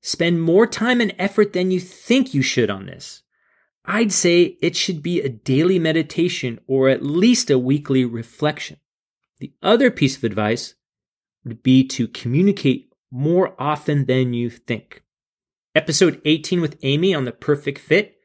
Spend 0.00 0.40
more 0.40 0.66
time 0.66 1.02
and 1.02 1.14
effort 1.18 1.52
than 1.52 1.70
you 1.70 1.78
think 1.78 2.32
you 2.32 2.40
should 2.40 2.70
on 2.70 2.86
this. 2.86 3.21
I'd 3.84 4.12
say 4.12 4.56
it 4.60 4.76
should 4.76 5.02
be 5.02 5.20
a 5.20 5.28
daily 5.28 5.78
meditation 5.78 6.60
or 6.66 6.88
at 6.88 7.02
least 7.02 7.50
a 7.50 7.58
weekly 7.58 8.04
reflection. 8.04 8.78
The 9.40 9.52
other 9.62 9.90
piece 9.90 10.16
of 10.16 10.24
advice 10.24 10.74
would 11.44 11.62
be 11.62 11.86
to 11.88 12.06
communicate 12.06 12.92
more 13.10 13.54
often 13.58 14.06
than 14.06 14.32
you 14.32 14.50
think. 14.50 15.02
Episode 15.74 16.20
18 16.24 16.60
with 16.60 16.78
Amy 16.82 17.14
on 17.14 17.24
the 17.24 17.32
perfect 17.32 17.78
fit, 17.78 18.18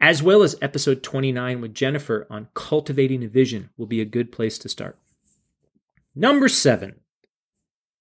as 0.00 0.22
well 0.22 0.42
as 0.42 0.56
episode 0.62 1.02
29 1.02 1.60
with 1.60 1.74
Jennifer 1.74 2.26
on 2.30 2.48
cultivating 2.54 3.24
a 3.24 3.28
vision, 3.28 3.70
will 3.76 3.86
be 3.86 4.00
a 4.00 4.06
good 4.06 4.30
place 4.30 4.58
to 4.58 4.68
start. 4.68 4.98
Number 6.14 6.48
seven, 6.48 7.00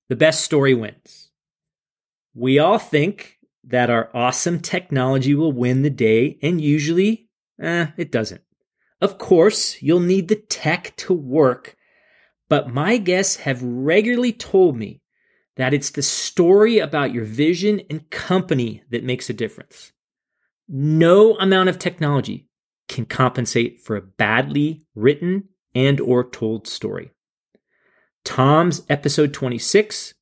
the 0.09 0.15
best 0.15 0.43
story 0.43 0.73
wins. 0.73 1.31
We 2.35 2.59
all 2.59 2.77
think 2.77 3.39
that 3.63 3.89
our 3.89 4.09
awesome 4.13 4.59
technology 4.59 5.35
will 5.35 5.51
win 5.51 5.81
the 5.81 5.89
day, 5.89 6.37
and 6.41 6.61
usually, 6.61 7.29
eh, 7.59 7.87
it 7.97 8.11
doesn't. 8.11 8.41
Of 8.99 9.17
course, 9.17 9.81
you'll 9.81 9.99
need 9.99 10.27
the 10.27 10.35
tech 10.35 10.95
to 10.97 11.13
work, 11.13 11.75
but 12.49 12.69
my 12.69 12.97
guests 12.97 13.37
have 13.37 13.63
regularly 13.63 14.33
told 14.33 14.77
me 14.77 15.01
that 15.55 15.73
it's 15.73 15.89
the 15.89 16.01
story 16.01 16.79
about 16.79 17.13
your 17.13 17.23
vision 17.23 17.81
and 17.89 18.09
company 18.09 18.83
that 18.89 19.03
makes 19.03 19.29
a 19.29 19.33
difference. 19.33 19.91
No 20.67 21.35
amount 21.37 21.69
of 21.69 21.77
technology 21.79 22.47
can 22.87 23.05
compensate 23.05 23.79
for 23.81 23.95
a 23.95 24.01
badly 24.01 24.83
written 24.95 25.49
and 25.73 25.99
or 25.99 26.29
told 26.29 26.67
story. 26.67 27.11
Tom's 28.23 28.83
episode 28.89 29.33
26, 29.33 30.13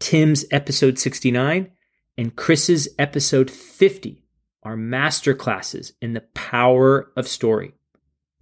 Tim's 0.00 0.44
episode 0.50 0.98
69, 0.98 1.70
and 2.18 2.34
Chris's 2.34 2.88
episode 2.98 3.48
50 3.48 4.24
are 4.64 4.76
masterclasses 4.76 5.92
in 6.02 6.14
the 6.14 6.24
power 6.34 7.12
of 7.16 7.28
story. 7.28 7.72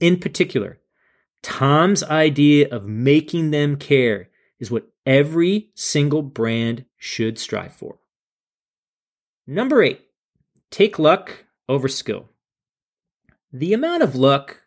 In 0.00 0.18
particular, 0.18 0.80
Tom's 1.42 2.02
idea 2.02 2.68
of 2.70 2.86
making 2.86 3.50
them 3.50 3.76
care 3.76 4.30
is 4.58 4.70
what 4.70 4.88
every 5.04 5.70
single 5.74 6.22
brand 6.22 6.86
should 6.96 7.38
strive 7.38 7.74
for. 7.74 7.98
Number 9.46 9.82
eight, 9.82 10.00
take 10.70 10.98
luck 10.98 11.44
over 11.68 11.86
skill. 11.86 12.30
The 13.52 13.74
amount 13.74 14.02
of 14.02 14.16
luck 14.16 14.62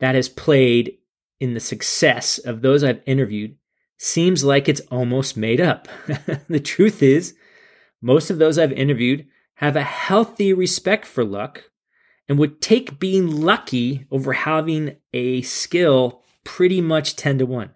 that 0.00 0.14
has 0.14 0.28
played 0.28 0.98
in 1.40 1.54
the 1.54 1.60
success 1.60 2.38
of 2.38 2.60
those 2.60 2.84
I've 2.84 3.02
interviewed 3.06 3.56
seems 3.96 4.44
like 4.44 4.68
it's 4.68 4.82
almost 4.90 5.36
made 5.36 5.60
up. 5.60 5.88
the 6.48 6.60
truth 6.60 7.02
is, 7.02 7.34
most 8.00 8.30
of 8.30 8.38
those 8.38 8.58
I've 8.58 8.72
interviewed 8.72 9.26
have 9.54 9.76
a 9.76 9.82
healthy 9.82 10.52
respect 10.52 11.04
for 11.04 11.24
luck 11.24 11.64
and 12.28 12.38
would 12.38 12.60
take 12.60 12.98
being 12.98 13.40
lucky 13.40 14.06
over 14.10 14.32
having 14.32 14.96
a 15.12 15.42
skill 15.42 16.22
pretty 16.44 16.80
much 16.80 17.16
10 17.16 17.38
to 17.38 17.46
1. 17.46 17.70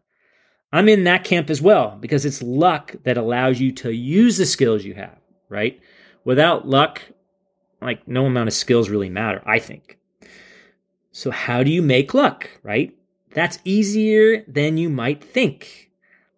I'm 0.73 0.89
in 0.89 1.05
that 1.05 1.25
camp 1.25 1.51
as 1.51 1.61
well 1.61 1.97
because 2.01 2.25
it's 2.25 2.43
luck 2.43 2.95
that 3.05 3.19
allows 3.19 3.61
you 3.61 3.73
to 3.73 3.91
use 3.91 4.37
the 4.37 4.47
skills 4.47 4.85
you 4.85 4.95
have, 4.95 5.19
right? 5.49 5.81
Without 6.25 6.67
luck, 6.67 7.03
like 7.81 8.07
no 8.07 8.27
amount 8.27 8.49
of 8.49 8.55
skills 8.55 8.89
really 8.89 9.11
matter, 9.11 9.43
I 9.45 9.59
think. 9.59 9.99
So, 11.11 11.31
how 11.31 11.63
do 11.63 11.71
you 11.71 11.83
make 11.83 12.15
luck, 12.15 12.49
right? 12.63 12.97
That's 13.35 13.59
easier 13.65 14.45
than 14.49 14.79
you 14.79 14.89
might 14.89 15.23
think. 15.23 15.91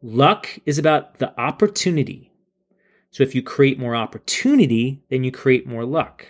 Luck 0.03 0.49
is 0.67 0.79
about 0.79 1.19
the 1.19 1.38
opportunity 1.38 2.33
so 3.14 3.23
if 3.23 3.33
you 3.33 3.42
create 3.42 3.78
more 3.78 3.94
opportunity, 3.94 5.00
then 5.09 5.23
you 5.23 5.30
create 5.30 5.68
more 5.68 5.85
luck. 5.85 6.26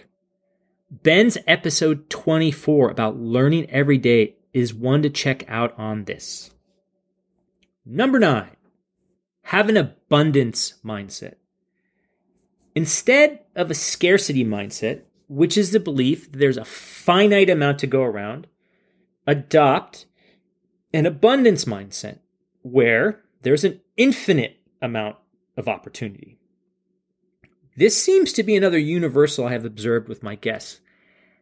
Ben's 0.90 1.38
episode 1.46 2.10
24 2.10 2.90
about 2.90 3.18
learning 3.18 3.70
every 3.70 3.96
day 3.96 4.34
is 4.52 4.74
one 4.74 5.00
to 5.00 5.08
check 5.08 5.44
out 5.48 5.72
on 5.78 6.04
this. 6.04 6.50
Number 7.86 8.18
nine, 8.18 8.56
have 9.44 9.70
an 9.70 9.78
abundance 9.78 10.74
mindset. 10.84 11.36
Instead 12.74 13.40
of 13.56 13.70
a 13.70 13.74
scarcity 13.74 14.44
mindset, 14.44 15.04
which 15.26 15.56
is 15.56 15.70
the 15.70 15.80
belief 15.80 16.30
that 16.32 16.38
there's 16.38 16.58
a 16.58 16.66
finite 16.66 17.48
amount 17.48 17.78
to 17.78 17.86
go 17.86 18.02
around, 18.02 18.46
adopt 19.26 20.04
an 20.92 21.06
abundance 21.06 21.64
mindset 21.64 22.18
where 22.60 23.22
there's 23.40 23.64
an 23.64 23.80
infinite 23.96 24.58
amount 24.82 25.16
of 25.56 25.66
opportunity. 25.66 26.38
This 27.76 28.00
seems 28.00 28.32
to 28.34 28.42
be 28.42 28.56
another 28.56 28.78
universal 28.78 29.46
I 29.46 29.52
have 29.52 29.64
observed 29.64 30.08
with 30.08 30.22
my 30.22 30.36
guests. 30.36 30.80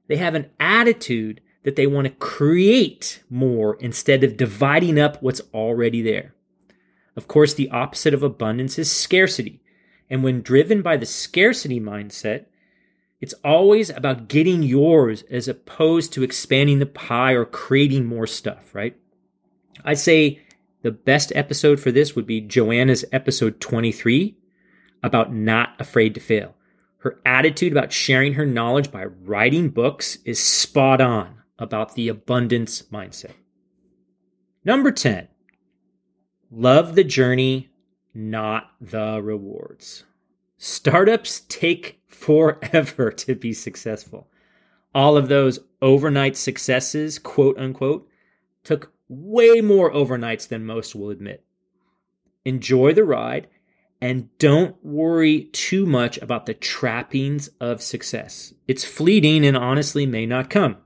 They 0.08 0.16
have 0.16 0.34
an 0.34 0.50
attitude 0.58 1.40
that 1.64 1.76
they 1.76 1.86
want 1.86 2.06
to 2.06 2.12
create 2.14 3.22
more 3.30 3.76
instead 3.80 4.24
of 4.24 4.36
dividing 4.36 4.98
up 4.98 5.22
what's 5.22 5.42
already 5.54 6.02
there. 6.02 6.34
Of 7.16 7.28
course, 7.28 7.54
the 7.54 7.70
opposite 7.70 8.14
of 8.14 8.22
abundance 8.22 8.78
is 8.78 8.90
scarcity. 8.90 9.60
And 10.08 10.24
when 10.24 10.42
driven 10.42 10.82
by 10.82 10.96
the 10.96 11.06
scarcity 11.06 11.80
mindset, 11.80 12.46
it's 13.20 13.34
always 13.44 13.90
about 13.90 14.28
getting 14.28 14.62
yours 14.62 15.22
as 15.30 15.46
opposed 15.46 16.12
to 16.12 16.22
expanding 16.22 16.80
the 16.80 16.86
pie 16.86 17.32
or 17.32 17.44
creating 17.44 18.06
more 18.06 18.26
stuff, 18.26 18.74
right? 18.74 18.96
I'd 19.84 19.98
say 19.98 20.40
the 20.82 20.90
best 20.90 21.32
episode 21.36 21.78
for 21.78 21.92
this 21.92 22.16
would 22.16 22.26
be 22.26 22.40
Joanna's 22.40 23.04
episode 23.12 23.60
23 23.60 24.36
about 25.02 25.32
not 25.32 25.80
afraid 25.80 26.14
to 26.14 26.20
fail. 26.20 26.54
Her 26.98 27.20
attitude 27.26 27.72
about 27.72 27.92
sharing 27.92 28.34
her 28.34 28.46
knowledge 28.46 28.92
by 28.92 29.04
writing 29.04 29.70
books 29.70 30.18
is 30.24 30.38
spot 30.38 31.00
on 31.00 31.42
about 31.58 31.94
the 31.94 32.08
abundance 32.08 32.82
mindset. 32.92 33.32
Number 34.64 34.92
10, 34.92 35.26
love 36.50 36.94
the 36.94 37.02
journey, 37.02 37.70
not 38.14 38.70
the 38.80 39.20
rewards. 39.20 40.04
Startups 40.58 41.42
take 41.48 42.00
forever 42.06 43.10
to 43.16 43.34
be 43.34 43.52
successful. 43.52 44.28
All 44.94 45.16
of 45.16 45.28
those 45.28 45.58
overnight 45.80 46.36
successes, 46.36 47.18
quote 47.18 47.58
unquote, 47.58 48.08
took 48.62 48.92
way 49.08 49.60
more 49.60 49.92
overnights 49.92 50.46
than 50.46 50.64
most 50.64 50.94
will 50.94 51.10
admit. 51.10 51.44
Enjoy 52.44 52.92
the 52.92 53.04
ride 53.04 53.48
and 54.02 54.36
don't 54.38 54.74
worry 54.84 55.44
too 55.52 55.86
much 55.86 56.18
about 56.18 56.46
the 56.46 56.54
trappings 56.54 57.48
of 57.60 57.80
success. 57.80 58.52
It's 58.66 58.84
fleeting 58.84 59.46
and 59.46 59.56
honestly 59.56 60.06
may 60.06 60.26
not 60.26 60.50
come. 60.50 60.78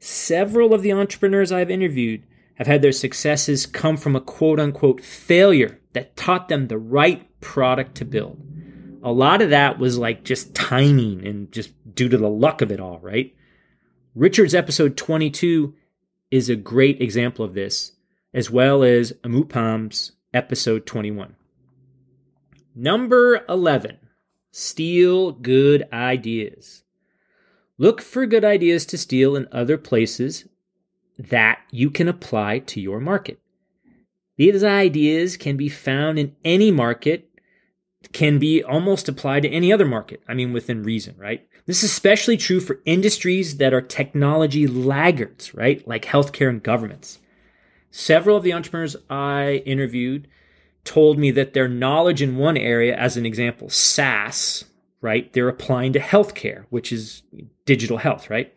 Several 0.00 0.74
of 0.74 0.82
the 0.82 0.92
entrepreneurs 0.92 1.52
I've 1.52 1.70
interviewed 1.70 2.24
have 2.56 2.66
had 2.66 2.82
their 2.82 2.90
successes 2.90 3.66
come 3.66 3.96
from 3.96 4.16
a 4.16 4.20
quote 4.20 4.58
unquote 4.58 5.00
failure 5.00 5.78
that 5.92 6.16
taught 6.16 6.48
them 6.48 6.66
the 6.66 6.76
right 6.76 7.24
product 7.40 7.94
to 7.98 8.04
build. 8.04 8.44
A 9.04 9.12
lot 9.12 9.40
of 9.40 9.50
that 9.50 9.78
was 9.78 9.96
like 9.96 10.24
just 10.24 10.56
timing 10.56 11.24
and 11.24 11.52
just 11.52 11.70
due 11.94 12.08
to 12.08 12.18
the 12.18 12.28
luck 12.28 12.62
of 12.62 12.72
it 12.72 12.80
all, 12.80 12.98
right? 12.98 13.32
Richard's 14.16 14.56
episode 14.56 14.96
22 14.96 15.72
is 16.32 16.50
a 16.50 16.56
great 16.56 17.00
example 17.00 17.44
of 17.44 17.54
this, 17.54 17.92
as 18.34 18.50
well 18.50 18.82
as 18.82 19.12
Anupam's 19.22 20.12
episode 20.34 20.84
21. 20.84 21.36
Number 22.80 23.44
11, 23.48 23.98
steal 24.52 25.32
good 25.32 25.88
ideas. 25.92 26.84
Look 27.76 28.00
for 28.00 28.24
good 28.24 28.44
ideas 28.44 28.86
to 28.86 28.96
steal 28.96 29.34
in 29.34 29.48
other 29.50 29.76
places 29.76 30.46
that 31.18 31.58
you 31.72 31.90
can 31.90 32.06
apply 32.06 32.60
to 32.60 32.80
your 32.80 33.00
market. 33.00 33.40
These 34.36 34.62
ideas 34.62 35.36
can 35.36 35.56
be 35.56 35.68
found 35.68 36.20
in 36.20 36.36
any 36.44 36.70
market, 36.70 37.28
can 38.12 38.38
be 38.38 38.62
almost 38.62 39.08
applied 39.08 39.42
to 39.42 39.50
any 39.50 39.72
other 39.72 39.84
market. 39.84 40.22
I 40.28 40.34
mean, 40.34 40.52
within 40.52 40.84
reason, 40.84 41.16
right? 41.18 41.48
This 41.66 41.82
is 41.82 41.90
especially 41.90 42.36
true 42.36 42.60
for 42.60 42.78
industries 42.84 43.56
that 43.56 43.74
are 43.74 43.80
technology 43.80 44.68
laggards, 44.68 45.52
right? 45.52 45.84
Like 45.88 46.04
healthcare 46.04 46.48
and 46.48 46.62
governments. 46.62 47.18
Several 47.90 48.36
of 48.36 48.44
the 48.44 48.52
entrepreneurs 48.52 48.94
I 49.10 49.64
interviewed 49.66 50.28
told 50.88 51.18
me 51.18 51.30
that 51.32 51.52
their 51.52 51.68
knowledge 51.68 52.22
in 52.22 52.38
one 52.38 52.56
area, 52.56 52.96
as 52.96 53.18
an 53.18 53.26
example, 53.26 53.68
SaaS, 53.68 54.64
right? 55.02 55.30
They're 55.34 55.50
applying 55.50 55.92
to 55.92 56.00
healthcare, 56.00 56.64
which 56.70 56.92
is 56.92 57.22
digital 57.66 57.98
health, 57.98 58.30
right? 58.30 58.54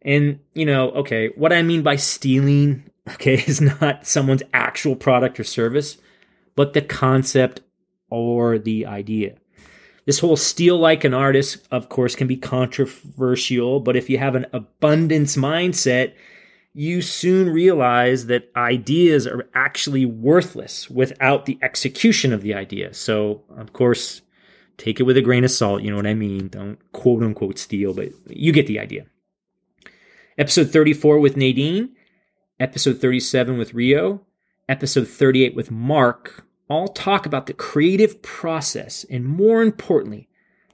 And, 0.00 0.40
you 0.54 0.64
know, 0.64 0.90
okay, 0.92 1.28
what 1.36 1.52
I 1.52 1.60
mean 1.60 1.82
by 1.82 1.96
stealing, 1.96 2.84
okay, 3.10 3.34
is 3.34 3.60
not 3.60 4.06
someone's 4.06 4.42
actual 4.54 4.96
product 4.96 5.38
or 5.38 5.44
service, 5.44 5.98
but 6.56 6.72
the 6.72 6.80
concept 6.80 7.60
or 8.08 8.58
the 8.58 8.86
idea. 8.86 9.36
This 10.06 10.20
whole 10.20 10.36
steal 10.36 10.78
like 10.78 11.04
an 11.04 11.12
artist, 11.12 11.68
of 11.70 11.90
course, 11.90 12.16
can 12.16 12.26
be 12.26 12.38
controversial, 12.38 13.80
but 13.80 13.96
if 13.96 14.08
you 14.08 14.16
have 14.16 14.34
an 14.34 14.46
abundance 14.54 15.36
mindset, 15.36 16.14
you 16.72 17.02
soon 17.02 17.50
realize 17.50 18.26
that 18.26 18.50
ideas 18.54 19.26
are 19.26 19.48
actually 19.54 20.06
worthless 20.06 20.88
without 20.88 21.46
the 21.46 21.58
execution 21.62 22.32
of 22.32 22.42
the 22.42 22.54
idea. 22.54 22.94
So, 22.94 23.42
of 23.56 23.72
course, 23.72 24.22
take 24.76 25.00
it 25.00 25.04
with 25.04 25.16
a 25.16 25.22
grain 25.22 25.44
of 25.44 25.50
salt. 25.50 25.82
You 25.82 25.90
know 25.90 25.96
what 25.96 26.06
I 26.06 26.14
mean? 26.14 26.48
Don't 26.48 26.78
quote 26.92 27.22
unquote 27.22 27.58
steal, 27.58 27.92
but 27.92 28.10
you 28.28 28.52
get 28.52 28.66
the 28.66 28.78
idea. 28.78 29.06
Episode 30.38 30.70
34 30.70 31.18
with 31.18 31.36
Nadine, 31.36 31.90
episode 32.58 33.00
37 33.00 33.58
with 33.58 33.74
Rio, 33.74 34.22
episode 34.68 35.08
38 35.08 35.54
with 35.54 35.70
Mark 35.70 36.46
all 36.70 36.88
talk 36.88 37.26
about 37.26 37.46
the 37.46 37.52
creative 37.52 38.22
process 38.22 39.04
and 39.10 39.24
more 39.24 39.60
importantly, 39.60 40.28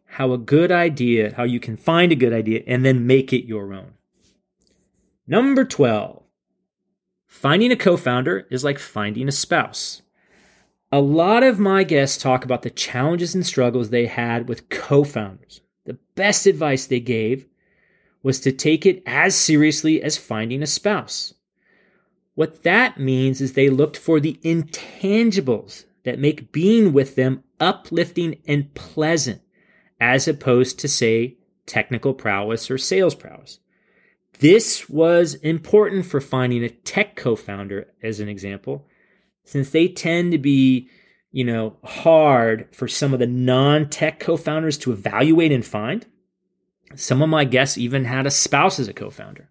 how 0.04 0.32
a 0.32 0.38
good 0.38 0.70
idea, 0.70 1.34
how 1.34 1.42
you 1.42 1.58
can 1.58 1.76
find 1.76 2.12
a 2.12 2.16
good 2.16 2.34
idea 2.34 2.62
and 2.66 2.84
then 2.84 3.06
make 3.06 3.32
it 3.32 3.46
your 3.46 3.72
own. 3.72 3.94
Number 5.28 5.64
12. 5.64 6.22
Finding 7.26 7.72
a 7.72 7.76
co 7.76 7.96
founder 7.96 8.46
is 8.48 8.62
like 8.62 8.78
finding 8.78 9.26
a 9.26 9.32
spouse. 9.32 10.02
A 10.92 11.00
lot 11.00 11.42
of 11.42 11.58
my 11.58 11.82
guests 11.82 12.16
talk 12.16 12.44
about 12.44 12.62
the 12.62 12.70
challenges 12.70 13.34
and 13.34 13.44
struggles 13.44 13.90
they 13.90 14.06
had 14.06 14.48
with 14.48 14.68
co 14.68 15.02
founders. 15.02 15.62
The 15.84 15.98
best 16.14 16.46
advice 16.46 16.86
they 16.86 17.00
gave 17.00 17.46
was 18.22 18.38
to 18.40 18.52
take 18.52 18.86
it 18.86 19.02
as 19.04 19.34
seriously 19.34 20.00
as 20.00 20.16
finding 20.16 20.62
a 20.62 20.66
spouse. 20.66 21.34
What 22.36 22.62
that 22.62 23.00
means 23.00 23.40
is 23.40 23.52
they 23.52 23.70
looked 23.70 23.96
for 23.96 24.20
the 24.20 24.38
intangibles 24.44 25.86
that 26.04 26.20
make 26.20 26.52
being 26.52 26.92
with 26.92 27.16
them 27.16 27.42
uplifting 27.58 28.40
and 28.46 28.72
pleasant, 28.74 29.42
as 30.00 30.28
opposed 30.28 30.78
to, 30.80 30.88
say, 30.88 31.36
technical 31.66 32.14
prowess 32.14 32.70
or 32.70 32.78
sales 32.78 33.14
prowess. 33.14 33.58
This 34.38 34.88
was 34.88 35.34
important 35.36 36.06
for 36.06 36.20
finding 36.20 36.62
a 36.62 36.68
tech 36.68 37.16
co 37.16 37.36
founder, 37.36 37.88
as 38.02 38.20
an 38.20 38.28
example, 38.28 38.86
since 39.44 39.70
they 39.70 39.88
tend 39.88 40.32
to 40.32 40.38
be, 40.38 40.88
you 41.32 41.44
know, 41.44 41.76
hard 41.84 42.68
for 42.74 42.86
some 42.86 43.12
of 43.12 43.18
the 43.18 43.26
non 43.26 43.88
tech 43.88 44.20
co 44.20 44.36
founders 44.36 44.76
to 44.78 44.92
evaluate 44.92 45.52
and 45.52 45.64
find. 45.64 46.06
Some 46.94 47.22
of 47.22 47.28
my 47.28 47.44
guests 47.44 47.78
even 47.78 48.04
had 48.04 48.26
a 48.26 48.30
spouse 48.30 48.78
as 48.78 48.88
a 48.88 48.92
co 48.92 49.10
founder. 49.10 49.48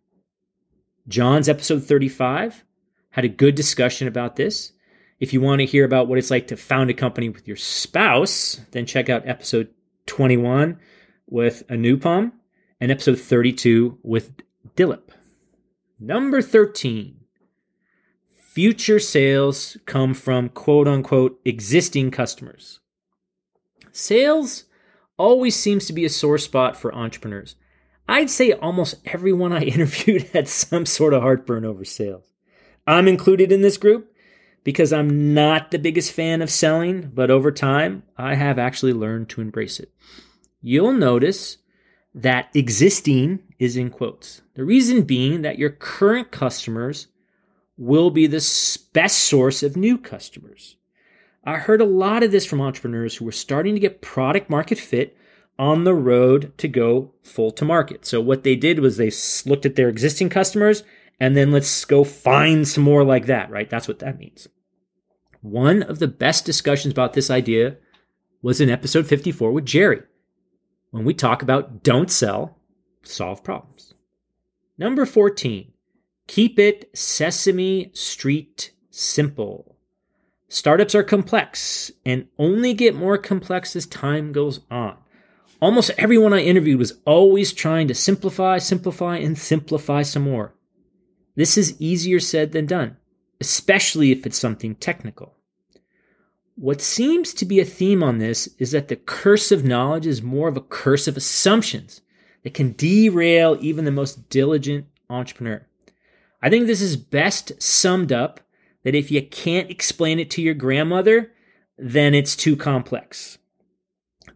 John's 1.08 1.50
episode 1.50 1.84
35 1.84 2.64
had 3.12 3.26
a 3.26 3.30
good 3.30 3.56
discussion 3.56 4.08
about 4.08 4.36
this. 4.36 4.72
If 5.20 5.34
you 5.34 5.42
want 5.42 5.60
to 5.60 5.66
hear 5.66 5.86
about 5.86 6.08
what 6.08 6.18
it's 6.18 6.32
like 6.32 6.48
to 6.48 6.58
found 6.58 6.90
a 6.90 6.94
company 6.94 7.30
with 7.30 7.48
your 7.48 7.58
spouse, 7.58 8.60
then 8.72 8.86
check 8.86 9.10
out 9.10 9.28
episode 9.28 9.70
21 10.08 10.78
with 11.28 11.66
Anupam 11.70 12.34
and 12.82 12.92
episode 12.92 13.20
32 13.20 14.00
with 14.04 14.32
Dilip. 14.76 15.10
Number 16.00 16.42
13. 16.42 17.22
Future 18.38 19.00
sales 19.00 19.78
come 19.86 20.14
from 20.14 20.50
quote 20.50 20.88
unquote 20.88 21.40
existing 21.46 22.12
customers. 22.12 22.80
Sales 23.92 24.66
always 25.18 25.56
seems 25.56 25.86
to 25.88 25.94
be 25.94 26.06
a 26.06 26.10
sore 26.10 26.38
spot 26.38 26.76
for 26.76 26.94
entrepreneurs. 26.94 27.56
I'd 28.08 28.30
say 28.30 28.52
almost 28.52 28.96
everyone 29.06 29.54
I 29.54 29.62
interviewed 29.64 30.24
had 30.34 30.48
some 30.48 30.86
sort 30.86 31.14
of 31.14 31.22
heartburn 31.22 31.66
over 31.66 31.86
sales. 31.86 32.32
I'm 32.88 33.08
included 33.08 33.52
in 33.52 33.62
this 33.62 33.78
group 33.78 34.14
because 34.64 34.92
I'm 34.92 35.34
not 35.34 35.72
the 35.72 35.80
biggest 35.80 36.12
fan 36.12 36.42
of 36.42 36.50
selling, 36.50 37.12
but 37.14 37.32
over 37.32 37.52
time, 37.52 38.04
I 38.18 38.36
have 38.36 38.60
actually 38.60 38.94
learned 38.94 39.30
to 39.30 39.42
embrace 39.42 39.80
it. 39.80 39.92
You'll 40.62 40.94
notice 40.94 41.58
that 42.14 42.50
existing 42.54 43.40
is 43.60 43.78
in 43.78 43.90
quotes. 43.90 44.42
The 44.56 44.66
reason 44.66 45.04
being 45.04 45.42
that 45.42 45.60
your 45.60 45.70
current 45.70 46.32
customers 46.32 47.08
will 47.78 48.10
be 48.10 48.28
the 48.28 48.44
best 48.94 49.20
source 49.20 49.64
of 49.64 49.76
new 49.76 49.98
customers. 49.98 50.78
I 51.44 51.58
heard 51.58 51.82
a 51.82 51.86
lot 51.86 52.24
of 52.24 52.32
this 52.32 52.46
from 52.46 52.62
entrepreneurs 52.62 53.16
who 53.16 53.26
were 53.26 53.32
starting 53.32 53.76
to 53.76 53.80
get 53.80 54.02
product 54.02 54.50
market 54.50 54.80
fit 54.80 55.16
on 55.58 55.84
the 55.84 55.94
road 55.94 56.58
to 56.58 56.68
go 56.68 57.14
full 57.24 57.52
to 57.52 57.66
market. 57.66 58.06
So 58.06 58.20
what 58.20 58.44
they 58.44 58.56
did 58.56 58.80
was 58.80 58.98
they 58.98 59.12
looked 59.50 59.66
at 59.66 59.76
their 59.76 59.90
existing 59.90 60.30
customers 60.30 60.84
and 61.20 61.38
then 61.38 61.52
let's 61.52 61.86
go 61.86 62.04
find 62.04 62.68
some 62.68 62.84
more 62.84 63.04
like 63.04 63.28
that, 63.28 63.50
right? 63.50 63.70
That's 63.70 63.88
what 63.88 64.00
that 64.00 64.20
means. 64.20 64.48
One 65.42 65.84
of 65.84 66.00
the 66.00 66.08
best 66.08 66.46
discussions 66.46 66.92
about 66.92 67.14
this 67.14 67.30
idea 67.30 67.78
was 68.42 68.60
in 68.60 68.70
episode 68.70 69.08
54 69.08 69.52
with 69.52 69.66
Jerry 69.66 70.02
when 70.96 71.04
we 71.04 71.14
talk 71.14 71.42
about 71.42 71.84
don't 71.84 72.10
sell, 72.10 72.58
solve 73.08 73.44
problems. 73.44 73.94
Number 74.78 75.06
14, 75.06 75.72
keep 76.28 76.60
it 76.60 76.90
Sesame 76.94 77.92
Street 77.94 78.72
simple. 78.90 79.76
Startups 80.48 80.96
are 80.96 81.04
complex 81.04 81.92
and 82.06 82.28
only 82.38 82.74
get 82.74 82.96
more 82.96 83.18
complex 83.18 83.76
as 83.76 83.86
time 83.86 84.32
goes 84.32 84.62
on. 84.70 84.98
Almost 85.62 85.92
everyone 85.98 86.34
I 86.34 86.42
interviewed 86.42 86.80
was 86.80 87.00
always 87.06 87.54
trying 87.54 87.88
to 87.88 87.96
simplify, 87.96 88.58
simplify, 88.58 89.18
and 89.18 89.38
simplify 89.38 90.02
some 90.02 90.24
more. 90.24 90.54
This 91.36 91.58
is 91.58 91.80
easier 91.80 92.20
said 92.20 92.52
than 92.52 92.66
done, 92.66 92.98
especially 93.42 94.12
if 94.12 94.26
it's 94.26 94.38
something 94.38 94.76
technical. 94.76 95.36
What 96.56 96.82
seems 96.82 97.34
to 97.34 97.46
be 97.46 97.60
a 97.60 97.66
theme 97.66 98.02
on 98.02 98.20
this 98.20 98.48
is 98.60 98.72
that 98.72 98.88
the 98.88 98.96
curse 98.96 99.52
of 99.52 99.66
knowledge 99.66 100.08
is 100.08 100.22
more 100.22 100.48
of 100.48 100.56
a 100.56 100.62
curse 100.62 101.08
of 101.08 101.18
assumptions 101.18 102.02
that 102.46 102.54
can 102.54 102.74
derail 102.74 103.58
even 103.60 103.86
the 103.86 103.92
most 103.92 104.30
diligent 104.30 104.86
entrepreneur. 105.10 105.66
I 106.44 106.50
think 106.52 106.68
this 106.68 106.80
is 106.80 106.96
best 106.96 107.60
summed 107.60 108.12
up 108.12 108.40
that 108.84 108.94
if 108.94 109.10
you 109.10 109.24
can't 109.24 109.72
explain 109.72 110.20
it 110.20 110.30
to 110.30 110.44
your 110.44 110.54
grandmother, 110.54 111.32
then 111.76 112.14
it's 112.14 112.36
too 112.36 112.56
complex. 112.56 113.40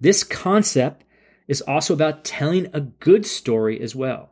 This 0.02 0.24
concept 0.24 1.04
is 1.48 1.62
also 1.62 1.93
about 1.93 2.24
telling 2.26 2.67
a 2.74 2.82
good 2.82 3.28
story 3.28 3.80
as 3.80 3.95
well. 3.95 4.32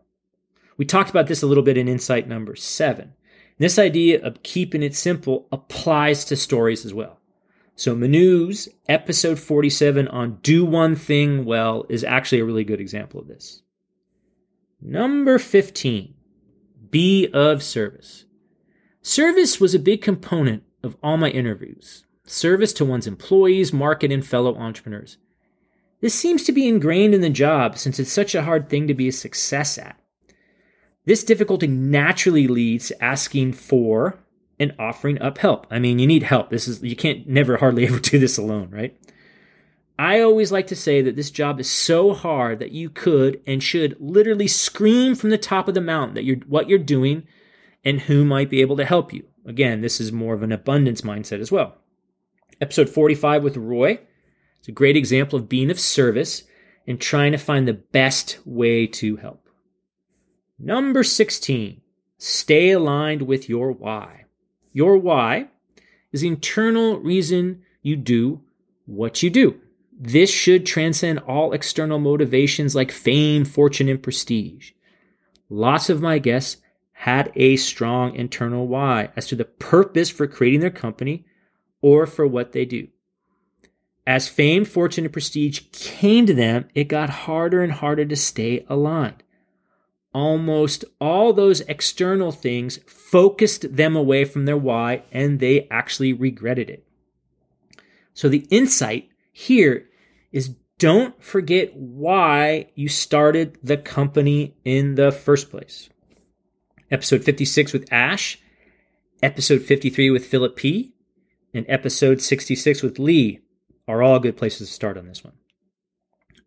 We 0.78 0.86
talked 0.86 1.12
about 1.12 1.28
this 1.28 1.44
a 1.44 1.48
little 1.48 1.64
bit 1.64 1.78
in 1.78 1.88
insight 1.88 2.28
number 2.28 2.56
seven. 2.56 3.14
This 3.60 3.78
idea 3.78 4.20
of 4.26 4.42
keeping 4.42 4.82
it 4.82 4.96
simple 4.96 5.48
applies 5.52 6.26
to 6.26 6.36
stories 6.36 6.84
as 6.84 6.96
well. 6.96 7.20
So 7.76 7.96
Manu's 7.96 8.70
episode 8.90 9.38
47 9.38 10.08
on 10.08 10.40
do 10.42 10.66
one 10.66 10.96
thing 10.96 11.46
well 11.46 11.86
is 11.90 12.04
actually 12.04 12.40
a 12.40 12.46
really 12.46 12.64
good 12.64 12.82
example 12.82 13.20
of 13.20 13.28
this. 13.28 13.62
Number 14.82 15.40
15, 15.40 16.14
be 16.92 17.28
of 17.34 17.64
service. 17.64 18.26
Service 19.02 19.60
was 19.60 19.74
a 19.74 19.80
big 19.80 20.02
component 20.02 20.64
of 20.84 20.96
all 21.02 21.18
my 21.18 21.30
interviews. 21.30 22.06
Service 22.26 22.74
to 22.74 22.86
one's 22.86 23.08
employees, 23.08 23.74
market, 23.74 24.12
and 24.12 24.26
fellow 24.26 24.56
entrepreneurs. 24.56 25.18
This 26.02 26.14
seems 26.14 26.44
to 26.44 26.52
be 26.52 26.68
ingrained 26.68 27.16
in 27.16 27.22
the 27.22 27.30
job 27.30 27.78
since 27.78 28.00
it's 28.00 28.12
such 28.12 28.36
a 28.36 28.44
hard 28.44 28.70
thing 28.70 28.88
to 28.88 28.94
be 28.94 29.08
a 29.08 29.12
success 29.14 29.78
at. 29.78 30.00
This 31.06 31.24
difficulty 31.24 31.68
naturally 31.68 32.48
leads 32.48 32.90
to 32.90 33.04
asking 33.04 33.54
for 33.54 34.20
and 34.60 34.76
offering 34.78 35.22
up 35.22 35.40
help. 35.40 35.66
I 35.72 35.80
mean, 35.80 36.00
you 36.00 36.06
need 36.06 36.24
help. 36.24 36.50
This 36.50 36.68
is 36.68 36.84
you 36.84 36.96
can't 36.96 37.28
never 37.28 37.58
hardly 37.58 37.88
ever 37.88 38.00
do 38.00 38.20
this 38.20 38.38
alone, 38.38 38.70
right? 38.70 38.96
I 40.00 40.20
always 40.22 40.52
like 40.52 40.68
to 40.68 40.76
say 40.76 41.02
that 41.02 41.16
this 41.16 41.32
job 41.32 41.60
is 41.60 41.70
so 41.70 42.14
hard 42.14 42.60
that 42.60 42.72
you 42.72 42.90
could 42.90 43.42
and 43.48 43.64
should 43.64 43.98
literally 44.00 44.48
scream 44.48 45.16
from 45.16 45.32
the 45.32 45.38
top 45.38 45.68
of 45.68 45.74
the 45.74 45.82
mountain 45.82 46.16
that 46.16 46.24
you're 46.24 46.38
what 46.48 46.70
you're 46.70 46.78
doing 46.78 47.28
and 47.84 48.02
who 48.02 48.24
might 48.24 48.50
be 48.50 48.62
able 48.62 48.78
to 48.78 48.86
help 48.86 49.12
you. 49.12 49.26
Again, 49.46 49.82
this 49.82 50.00
is 50.00 50.12
more 50.12 50.34
of 50.34 50.44
an 50.44 50.52
abundance 50.52 51.02
mindset 51.02 51.40
as 51.40 51.52
well. 51.52 51.78
Episode 52.62 52.90
45 52.90 53.44
with 53.44 53.58
Roy. 53.58 54.00
It's 54.60 54.68
a 54.68 54.72
great 54.72 54.98
example 54.98 55.40
of 55.40 55.50
being 55.50 55.72
of 55.72 55.80
service 55.80 56.44
and 56.86 57.00
trying 57.00 57.32
to 57.32 57.38
find 57.38 57.68
the 57.68 57.74
best 57.74 58.40
way 58.46 58.88
to 58.88 59.18
help. 59.18 59.48
Number 60.60 61.04
16, 61.04 61.82
stay 62.18 62.72
aligned 62.72 63.24
with 63.24 63.48
your 63.48 63.72
why. 63.72 64.26
Your 64.74 64.98
why 64.98 65.50
is 66.12 66.22
the 66.22 66.28
internal 66.28 67.00
reason 67.00 67.64
you 67.82 67.96
do 67.96 68.42
what 68.86 69.24
you 69.24 69.30
do. 69.30 69.60
This 70.00 70.30
should 70.30 70.66
transcend 70.66 71.20
all 71.20 71.54
external 71.54 72.00
motivations 72.00 72.76
like 72.76 72.92
fame, 72.92 73.46
fortune, 73.46 73.90
and 73.90 74.02
prestige. 74.02 74.72
Lots 75.50 75.90
of 75.90 76.02
my 76.02 76.20
guests 76.20 76.58
had 76.92 77.32
a 77.36 77.56
strong 77.56 78.16
internal 78.16 78.68
why 78.68 79.10
as 79.16 79.28
to 79.28 79.36
the 79.36 79.46
purpose 79.46 80.10
for 80.10 80.28
creating 80.28 80.60
their 80.60 80.70
company 80.70 81.26
or 81.82 82.06
for 82.06 82.28
what 82.28 82.52
they 82.52 82.66
do. 82.66 82.88
As 84.06 84.28
fame, 84.28 84.66
fortune, 84.66 85.06
and 85.06 85.12
prestige 85.12 85.62
came 85.72 86.26
to 86.28 86.34
them, 86.34 86.68
it 86.74 86.86
got 86.86 87.10
harder 87.10 87.62
and 87.62 87.74
harder 87.74 88.06
to 88.06 88.16
stay 88.16 88.66
aligned 88.70 89.24
almost 90.18 90.84
all 91.00 91.32
those 91.32 91.62
external 91.62 92.32
things 92.32 92.80
focused 92.88 93.76
them 93.76 93.96
away 93.96 94.26
from 94.26 94.46
their 94.46 94.58
why 94.58 95.04
and 95.12 95.40
they 95.40 95.68
actually 95.70 96.12
regretted 96.12 96.72
it. 96.72 96.84
So 98.16 98.28
the 98.28 98.48
insight 98.50 99.10
here 99.32 99.87
is 100.32 100.56
don't 100.80 101.22
forget 101.24 101.76
why 101.76 102.70
you 102.76 102.88
started 102.88 103.58
the 103.64 103.78
company 103.78 104.56
in 104.64 104.96
the 104.96 105.12
first 105.12 105.50
place. 105.50 105.90
Episode 106.92 107.24
56 107.24 107.74
with 107.74 107.92
Ash, 107.92 108.40
episode 109.24 109.62
53 109.62 110.12
with 110.12 110.26
Philip 110.26 110.56
P, 110.56 110.94
and 111.54 111.66
episode 111.68 112.22
66 112.22 112.84
with 112.84 113.00
Lee 113.00 113.42
are 113.88 114.04
all 114.04 114.20
good 114.20 114.38
places 114.38 114.68
to 114.68 114.74
start 114.74 114.98
on 114.98 115.08
this 115.08 115.24
one. 115.24 115.34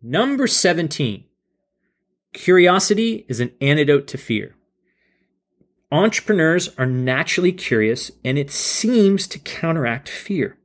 Number 0.02 0.46
17 0.46 1.24
Curiosity 2.32 3.26
is 3.28 3.40
an 3.40 3.52
antidote 3.60 4.06
to 4.08 4.18
fear. 4.18 4.54
Entrepreneurs 5.90 6.70
are 6.78 6.86
naturally 6.86 7.50
curious, 7.50 8.12
and 8.24 8.38
it 8.38 8.50
seems 8.50 9.26
to 9.26 9.40
counteract 9.40 10.08
fear, 10.08 10.56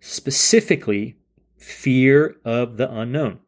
specifically, 0.00 1.16
fear 1.58 2.36
of 2.44 2.76
the 2.76 2.90
unknown. 2.90 3.40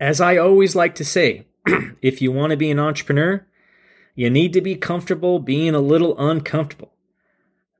As 0.00 0.20
I 0.20 0.36
always 0.36 0.74
like 0.74 0.94
to 0.96 1.04
say, 1.04 1.46
if 2.02 2.20
you 2.20 2.32
want 2.32 2.50
to 2.50 2.56
be 2.56 2.70
an 2.70 2.78
entrepreneur, 2.78 3.46
you 4.14 4.30
need 4.30 4.52
to 4.52 4.60
be 4.60 4.76
comfortable 4.76 5.38
being 5.38 5.74
a 5.74 5.80
little 5.80 6.16
uncomfortable. 6.18 6.92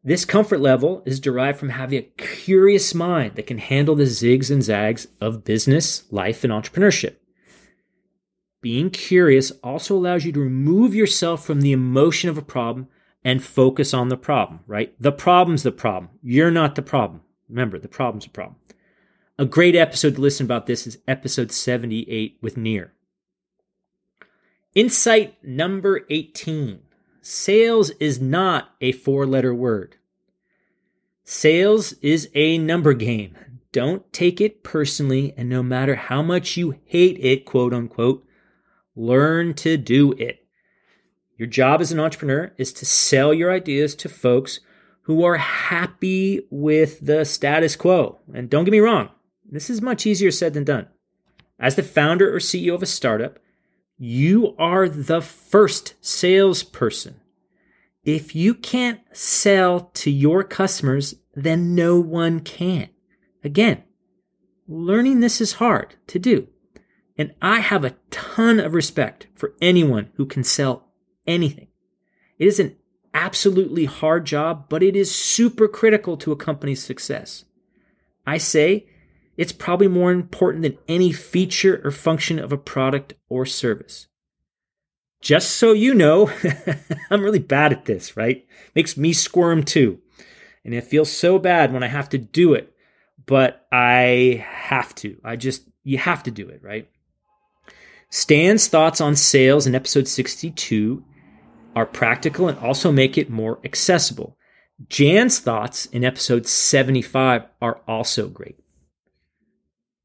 This 0.02 0.24
comfort 0.24 0.60
level 0.60 1.02
is 1.06 1.18
derived 1.18 1.58
from 1.58 1.70
having 1.70 1.98
a 1.98 2.22
curious 2.22 2.94
mind 2.94 3.36
that 3.36 3.46
can 3.46 3.58
handle 3.58 3.94
the 3.94 4.04
zigs 4.04 4.50
and 4.50 4.62
zags 4.62 5.06
of 5.20 5.44
business, 5.44 6.04
life, 6.10 6.44
and 6.44 6.52
entrepreneurship. 6.52 7.16
Being 8.60 8.90
curious 8.90 9.50
also 9.62 9.96
allows 9.96 10.24
you 10.24 10.32
to 10.32 10.40
remove 10.40 10.94
yourself 10.94 11.44
from 11.44 11.60
the 11.60 11.72
emotion 11.72 12.28
of 12.28 12.36
a 12.36 12.42
problem 12.42 12.88
and 13.24 13.42
focus 13.42 13.94
on 13.94 14.08
the 14.08 14.16
problem, 14.16 14.60
right? 14.66 14.94
The 15.00 15.12
problem's 15.12 15.62
the 15.62 15.72
problem. 15.72 16.10
You're 16.22 16.50
not 16.50 16.74
the 16.74 16.82
problem. 16.82 17.22
Remember, 17.48 17.78
the 17.78 17.88
problem's 17.88 18.26
a 18.26 18.30
problem. 18.30 18.56
A 19.36 19.44
great 19.44 19.74
episode 19.74 20.14
to 20.14 20.20
listen 20.20 20.46
about 20.46 20.66
this 20.66 20.86
is 20.86 20.98
episode 21.08 21.50
78 21.50 22.38
with 22.40 22.56
Nir. 22.56 22.92
Insight 24.76 25.42
number 25.42 26.02
18. 26.08 26.78
Sales 27.20 27.90
is 27.98 28.20
not 28.20 28.76
a 28.80 28.92
four 28.92 29.26
letter 29.26 29.52
word. 29.52 29.96
Sales 31.24 31.94
is 31.94 32.30
a 32.36 32.58
number 32.58 32.92
game. 32.92 33.36
Don't 33.72 34.12
take 34.12 34.40
it 34.40 34.62
personally, 34.62 35.34
and 35.36 35.48
no 35.48 35.64
matter 35.64 35.96
how 35.96 36.22
much 36.22 36.56
you 36.56 36.78
hate 36.84 37.18
it, 37.18 37.44
quote 37.44 37.74
unquote, 37.74 38.24
Learn 38.94 39.52
to 39.54 39.76
do 39.76 40.12
it. 40.12 40.46
Your 41.36 41.48
job 41.48 41.80
as 41.80 41.90
an 41.90 41.98
entrepreneur 41.98 42.52
is 42.56 42.72
to 42.74 42.86
sell 42.86 43.34
your 43.34 43.50
ideas 43.50 43.96
to 43.96 44.08
folks 44.08 44.60
who 45.02 45.24
are 45.24 45.38
happy 45.38 46.46
with 46.52 47.04
the 47.04 47.24
status 47.24 47.74
quo. 47.74 48.20
And 48.32 48.48
don't 48.48 48.64
get 48.64 48.70
me 48.70 48.78
wrong, 48.78 49.10
this 49.54 49.70
is 49.70 49.80
much 49.80 50.04
easier 50.04 50.30
said 50.30 50.52
than 50.52 50.64
done. 50.64 50.88
As 51.58 51.76
the 51.76 51.82
founder 51.82 52.34
or 52.34 52.38
CEO 52.38 52.74
of 52.74 52.82
a 52.82 52.86
startup, 52.86 53.38
you 53.96 54.56
are 54.58 54.88
the 54.88 55.20
first 55.20 55.94
salesperson. 56.00 57.20
If 58.02 58.34
you 58.34 58.54
can't 58.54 59.00
sell 59.12 59.92
to 59.94 60.10
your 60.10 60.42
customers, 60.42 61.14
then 61.34 61.74
no 61.74 62.00
one 62.00 62.40
can. 62.40 62.88
Again, 63.44 63.84
learning 64.66 65.20
this 65.20 65.40
is 65.40 65.54
hard 65.54 65.94
to 66.08 66.18
do. 66.18 66.48
And 67.16 67.32
I 67.40 67.60
have 67.60 67.84
a 67.84 67.94
ton 68.10 68.58
of 68.58 68.74
respect 68.74 69.28
for 69.34 69.54
anyone 69.62 70.10
who 70.16 70.26
can 70.26 70.42
sell 70.42 70.88
anything. 71.26 71.68
It 72.38 72.48
is 72.48 72.58
an 72.58 72.76
absolutely 73.14 73.84
hard 73.84 74.26
job, 74.26 74.68
but 74.68 74.82
it 74.82 74.96
is 74.96 75.14
super 75.14 75.68
critical 75.68 76.16
to 76.16 76.32
a 76.32 76.36
company's 76.36 76.82
success. 76.82 77.44
I 78.26 78.38
say 78.38 78.88
it's 79.36 79.52
probably 79.52 79.88
more 79.88 80.12
important 80.12 80.62
than 80.62 80.78
any 80.88 81.12
feature 81.12 81.80
or 81.84 81.90
function 81.90 82.38
of 82.38 82.52
a 82.52 82.58
product 82.58 83.14
or 83.28 83.44
service. 83.44 84.06
Just 85.20 85.56
so 85.56 85.72
you 85.72 85.94
know, 85.94 86.30
I'm 87.10 87.22
really 87.22 87.38
bad 87.38 87.72
at 87.72 87.86
this, 87.86 88.16
right? 88.16 88.46
Makes 88.74 88.96
me 88.96 89.12
squirm 89.12 89.62
too. 89.62 90.00
And 90.64 90.74
it 90.74 90.84
feels 90.84 91.10
so 91.10 91.38
bad 91.38 91.72
when 91.72 91.82
I 91.82 91.88
have 91.88 92.08
to 92.10 92.18
do 92.18 92.54
it, 92.54 92.74
but 93.26 93.66
I 93.72 94.44
have 94.48 94.94
to. 94.96 95.18
I 95.24 95.36
just, 95.36 95.68
you 95.82 95.98
have 95.98 96.22
to 96.24 96.30
do 96.30 96.48
it, 96.48 96.62
right? 96.62 96.88
Stan's 98.10 98.68
thoughts 98.68 99.00
on 99.00 99.16
sales 99.16 99.66
in 99.66 99.74
episode 99.74 100.06
62 100.06 101.02
are 101.74 101.86
practical 101.86 102.48
and 102.48 102.58
also 102.58 102.92
make 102.92 103.18
it 103.18 103.28
more 103.28 103.58
accessible. 103.64 104.36
Jan's 104.88 105.38
thoughts 105.38 105.86
in 105.86 106.04
episode 106.04 106.46
75 106.46 107.46
are 107.60 107.80
also 107.88 108.28
great. 108.28 108.58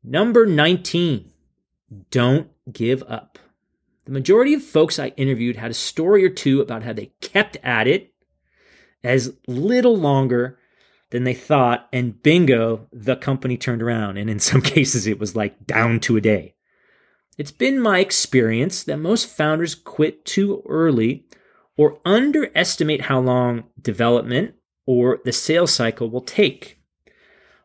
Number 0.04 0.46
19, 0.46 1.32
don't 2.12 2.50
give 2.72 3.04
up. 3.04 3.38
The 4.06 4.12
majority 4.12 4.54
of 4.54 4.64
folks 4.64 4.98
I 4.98 5.10
interviewed 5.10 5.56
had 5.56 5.72
a 5.72 5.76
story 5.76 6.26
or 6.26 6.30
two 6.30 6.62
about 6.62 6.84
how 6.84 6.94
they 6.94 7.12
kept 7.22 7.58
at 7.64 7.88
it 7.88 8.14
as 9.04 9.38
little 9.48 9.98
longer 9.98 10.58
than 11.12 11.24
they 11.24 11.34
thought, 11.34 11.88
and 11.92 12.22
bingo, 12.22 12.88
the 12.92 13.16
company 13.16 13.58
turned 13.58 13.82
around. 13.82 14.18
And 14.18 14.30
in 14.30 14.40
some 14.40 14.62
cases, 14.64 15.08
it 15.08 15.20
was 15.20 15.36
like 15.36 15.66
down 15.66 16.00
to 16.02 16.18
a 16.18 16.22
day. 16.22 16.56
It's 17.38 17.52
been 17.52 17.80
my 17.80 18.00
experience 18.00 18.84
that 18.84 18.98
most 18.98 19.30
founders 19.30 19.74
quit 19.74 20.26
too 20.26 20.62
early 20.68 21.26
or 21.78 22.00
underestimate 22.04 23.04
how 23.04 23.20
long 23.20 23.64
development 23.82 24.56
or 24.86 25.20
the 25.24 25.32
sales 25.32 25.74
cycle 25.74 26.10
will 26.10 26.22
take. 26.22 26.79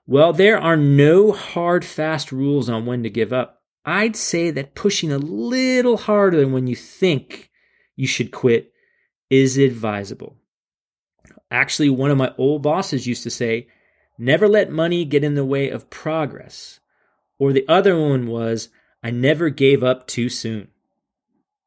Well, 0.06 0.32
there 0.32 0.58
are 0.58 0.76
no 0.76 1.32
hard, 1.32 1.84
fast 1.84 2.30
rules 2.30 2.68
on 2.68 2.84
when 2.84 3.02
to 3.02 3.10
give 3.10 3.32
up. 3.32 3.62
I'd 3.86 4.16
say 4.16 4.50
that 4.50 4.74
pushing 4.74 5.12
a 5.12 5.18
little 5.18 5.96
harder 5.96 6.38
than 6.40 6.52
when 6.52 6.66
you 6.66 6.76
think 6.76 7.50
you 7.96 8.06
should 8.06 8.30
quit 8.30 8.72
is 9.30 9.56
advisable. 9.56 10.36
Actually, 11.50 11.88
one 11.88 12.10
of 12.10 12.18
my 12.18 12.34
old 12.36 12.62
bosses 12.62 13.06
used 13.06 13.22
to 13.22 13.30
say, 13.30 13.68
never 14.18 14.48
let 14.48 14.70
money 14.70 15.04
get 15.04 15.24
in 15.24 15.34
the 15.34 15.44
way 15.44 15.70
of 15.70 15.90
progress. 15.90 16.80
Or 17.38 17.52
the 17.52 17.66
other 17.68 17.98
one 17.98 18.26
was, 18.26 18.68
I 19.02 19.10
never 19.10 19.48
gave 19.50 19.82
up 19.82 20.06
too 20.06 20.28
soon. 20.28 20.68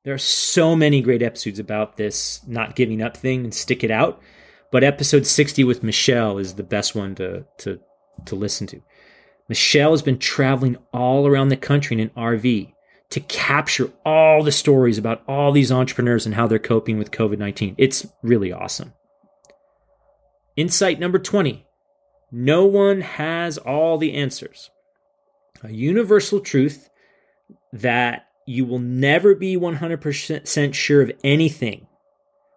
There 0.04 0.14
are 0.14 0.20
so 0.20 0.76
many 0.76 1.02
great 1.02 1.22
episodes 1.22 1.60
about 1.60 1.98
this 1.98 2.42
not 2.48 2.76
giving 2.76 3.02
up 3.02 3.18
thing 3.18 3.44
and 3.44 3.54
stick 3.54 3.84
it 3.84 3.92
out. 3.92 4.22
But 4.72 4.84
episode 4.84 5.26
60 5.26 5.64
with 5.64 5.84
Michelle 5.84 6.38
is 6.38 6.56
the 6.56 6.64
best 6.64 6.96
one 6.96 7.16
to, 7.16 7.46
to, 7.60 7.80
to 8.26 8.36
listen 8.36 8.68
to. 8.68 8.82
Michelle 9.50 9.92
has 9.92 10.02
been 10.02 10.18
traveling 10.18 10.78
all 10.94 11.26
around 11.26 11.50
the 11.50 11.58
country 11.58 11.96
in 11.96 12.02
an 12.02 12.12
RV 12.18 12.74
to 13.10 13.20
capture 13.22 13.92
all 14.06 14.44
the 14.44 14.52
stories 14.52 14.98
about 14.98 15.24
all 15.28 15.52
these 15.52 15.72
entrepreneurs 15.72 16.26
and 16.26 16.36
how 16.36 16.48
they're 16.48 16.60
coping 16.60 16.98
with 16.98 17.12
COVID 17.12 17.38
19. 17.38 17.76
It's 17.78 18.06
really 18.22 18.52
awesome. 18.52 18.94
Insight 20.56 21.00
number 21.00 21.20
20 21.20 21.66
No 22.32 22.66
one 22.66 23.02
has 23.02 23.58
all 23.58 23.98
the 23.98 24.14
answers. 24.16 24.70
A 25.64 25.72
universal 25.72 26.40
truth 26.40 26.90
that 27.72 28.28
you 28.46 28.66
will 28.66 28.80
never 28.80 29.36
be 29.36 29.58
100% 29.58 30.74
sure 30.74 31.02
of 31.02 31.12
anything 31.24 31.88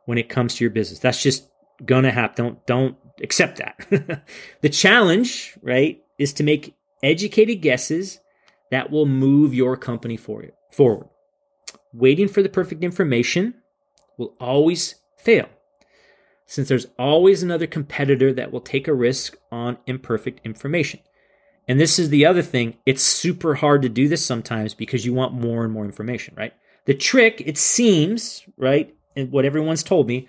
when 0.06 0.18
it 0.18 0.28
comes 0.28 0.54
to 0.54 0.64
your 0.64 0.70
business. 0.70 1.00
That's 1.00 1.22
just 1.22 1.48
going 1.84 2.04
to 2.04 2.10
happen. 2.10 2.36
Don't 2.44 2.66
don't 2.66 2.96
accept 3.22 3.58
that. 3.58 4.24
the 4.60 4.68
challenge, 4.68 5.56
right, 5.62 6.02
is 6.18 6.32
to 6.34 6.42
make 6.42 6.74
educated 7.02 7.60
guesses 7.60 8.20
that 8.70 8.90
will 8.90 9.06
move 9.06 9.54
your 9.54 9.76
company 9.76 10.16
forward. 10.16 10.52
Forward. 10.70 11.08
Waiting 11.92 12.28
for 12.28 12.42
the 12.42 12.48
perfect 12.48 12.84
information 12.84 13.54
will 14.16 14.34
always 14.38 14.96
fail, 15.16 15.48
since 16.46 16.68
there's 16.68 16.86
always 16.98 17.42
another 17.42 17.66
competitor 17.66 18.32
that 18.32 18.52
will 18.52 18.60
take 18.60 18.86
a 18.86 18.94
risk 18.94 19.36
on 19.50 19.78
imperfect 19.86 20.40
information. 20.44 21.00
And 21.66 21.78
this 21.78 21.98
is 21.98 22.08
the 22.08 22.26
other 22.26 22.42
thing, 22.42 22.76
it's 22.86 23.02
super 23.02 23.54
hard 23.54 23.82
to 23.82 23.88
do 23.88 24.08
this 24.08 24.24
sometimes 24.24 24.74
because 24.74 25.06
you 25.06 25.14
want 25.14 25.34
more 25.34 25.64
and 25.64 25.72
more 25.72 25.84
information, 25.84 26.34
right? 26.36 26.52
The 26.86 26.94
trick, 26.94 27.42
it 27.44 27.58
seems, 27.58 28.44
right, 28.56 28.94
and 29.14 29.30
what 29.30 29.44
everyone's 29.44 29.82
told 29.82 30.06
me, 30.08 30.28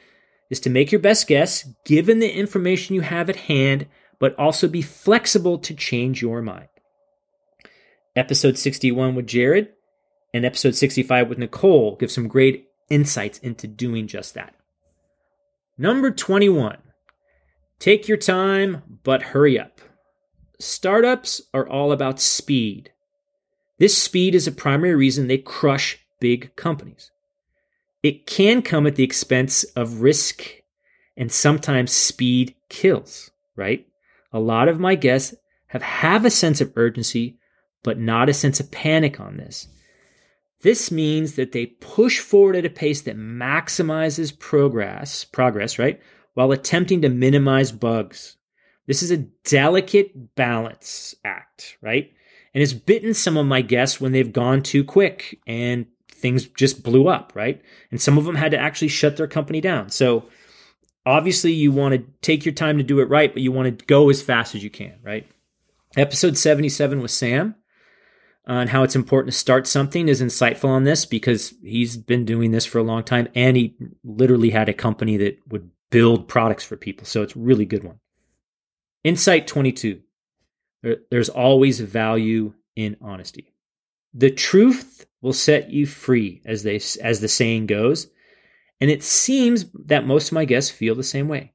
is 0.52 0.60
to 0.60 0.70
make 0.70 0.92
your 0.92 1.02
best 1.02 1.28
guess 1.28 1.68
given 1.86 2.20
the 2.20 2.32
information 2.32 2.94
you 2.94 3.02
have 3.02 3.30
at 3.30 3.36
hand 3.36 3.88
but 4.20 4.38
also 4.38 4.68
be 4.68 4.84
flexible 4.84 5.58
to 5.58 5.74
change 5.74 6.22
your 6.22 6.44
mind. 6.44 6.68
Episode 8.16 8.56
61 8.56 9.16
with 9.16 9.26
Jared 9.26 9.70
and 10.32 10.46
episode 10.46 10.76
65 10.76 11.30
with 11.30 11.40
Nicole 11.40 11.96
give 11.96 12.12
some 12.12 12.28
great 12.28 12.68
insights 12.90 13.40
into 13.40 13.68
doing 13.68 14.06
just 14.06 14.36
that. 14.36 14.54
Number 15.76 16.12
21 16.12 16.78
Take 17.80 18.08
your 18.08 18.18
time, 18.18 18.84
but 19.04 19.24
hurry 19.24 19.58
up. 19.58 19.82
Startups 20.60 21.42
are 21.52 21.68
all 21.68 21.92
about 21.92 22.20
speed. 22.20 22.92
This 23.80 23.98
speed 23.98 24.36
is 24.36 24.46
a 24.46 24.52
primary 24.52 24.94
reason 24.94 25.28
they 25.28 25.40
crush 25.40 25.98
big 26.20 26.56
companies. 26.56 27.10
It 28.04 28.26
can 28.26 28.62
come 28.62 28.88
at 28.88 28.96
the 28.96 29.04
expense 29.04 29.64
of 29.76 30.02
risk, 30.02 30.44
and 31.16 31.32
sometimes 31.32 31.92
speed 31.92 32.56
kills, 32.70 33.30
right? 33.56 33.86
A 34.34 34.40
lot 34.40 34.68
of 34.68 34.80
my 34.80 34.96
guests 34.96 35.36
have 35.68 35.82
have 35.84 36.26
a 36.26 36.30
sense 36.30 36.62
of 36.62 36.74
urgency, 36.76 37.38
but 37.84 38.00
not 38.00 38.30
a 38.30 38.34
sense 38.34 38.60
of 38.60 38.72
panic 38.72 39.20
on 39.20 39.38
this. 39.38 39.68
This 40.62 40.92
means 40.92 41.36
that 41.36 41.52
they 41.52 41.66
push 41.66 42.20
forward 42.20 42.56
at 42.56 42.66
a 42.66 42.70
pace 42.70 43.02
that 43.02 43.18
maximizes 43.18 44.38
progress, 44.38 45.26
progress, 45.26 45.80
right? 45.80 46.00
While 46.34 46.52
attempting 46.52 47.02
to 47.02 47.10
minimize 47.10 47.72
bugs. 47.72 48.38
This 48.88 49.04
is 49.04 49.12
a 49.12 49.26
delicate 49.46 50.36
balance 50.36 51.16
act, 51.24 51.78
right? 51.82 52.12
And 52.54 52.62
it's 52.62 52.74
bitten 52.74 53.14
some 53.14 53.38
of 53.38 53.46
my 53.46 53.62
guests 53.62 54.02
when 54.02 54.12
they've 54.12 54.32
gone 54.32 54.62
too 54.62 54.84
quick 54.84 55.40
and 55.48 55.86
things 56.22 56.46
just 56.46 56.84
blew 56.84 57.08
up, 57.08 57.34
right? 57.36 57.62
And 57.90 58.00
some 58.00 58.18
of 58.18 58.26
them 58.26 58.36
had 58.36 58.52
to 58.52 58.58
actually 58.58 58.88
shut 58.88 59.18
their 59.18 59.28
company 59.28 59.60
down. 59.60 59.90
So 59.90 60.30
obviously 61.06 61.52
you 61.52 61.72
want 61.72 61.96
to 61.96 62.04
take 62.22 62.46
your 62.46 62.54
time 62.54 62.78
to 62.78 62.84
do 62.84 63.00
it 63.00 63.10
right, 63.10 63.34
but 63.34 63.42
you 63.42 63.52
want 63.52 63.80
to 63.80 63.86
go 63.86 64.10
as 64.10 64.22
fast 64.22 64.56
as 64.56 64.64
you 64.64 64.70
can, 64.70 65.00
right? 65.04 65.28
Episode 65.98 66.38
77 66.38 67.02
with 67.02 67.12
Sam 67.12 67.56
on 68.48 68.68
how 68.68 68.84
it's 68.84 68.96
important 68.96 69.34
to 69.34 69.38
start 69.40 69.68
something 69.68 70.08
is 70.08 70.22
insightful 70.22 70.70
on 70.70 70.84
this 70.84 71.06
because 71.06 71.54
he's 71.64 71.98
been 71.98 72.26
doing 72.26 72.52
this 72.52 72.66
for 72.66 72.80
a 72.80 72.84
long 72.84 73.04
time 73.04 73.28
and 73.36 73.58
he 73.58 73.76
literally 74.04 74.50
had 74.50 74.70
a 74.70 74.74
company 74.74 75.18
that 75.18 75.40
would 75.50 75.70
build 75.90 76.28
products 76.28 76.64
for 76.64 76.78
people. 76.78 77.06
So 77.06 77.22
it's 77.22 77.36
a 77.36 77.40
really 77.40 77.66
good 77.66 77.84
one. 77.84 78.00
Insight 79.04 79.48
22. 79.48 80.02
There's 81.12 81.30
always 81.30 81.80
value 81.80 82.54
in 82.76 82.98
honesty. 83.02 83.54
The 84.14 84.32
truth 84.32 85.06
will 85.22 85.34
set 85.34 85.70
you 85.70 85.86
free, 85.86 86.42
as 86.46 86.64
they 86.64 86.80
as 87.02 87.20
the 87.20 87.28
saying 87.28 87.68
goes. 87.68 88.08
And 88.80 88.90
it 88.90 89.04
seems 89.04 89.66
that 89.86 90.08
most 90.08 90.30
of 90.30 90.34
my 90.34 90.46
guests 90.46 90.72
feel 90.72 90.96
the 90.96 91.04
same 91.04 91.28
way. 91.28 91.54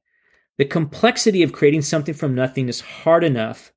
The 0.57 0.65
complexity 0.65 1.43
of 1.43 1.53
creating 1.53 1.81
something 1.81 2.13
from 2.13 2.33
nothing 2.33 2.69
is 2.69 2.79
hard 2.81 3.23
enough 3.23 3.73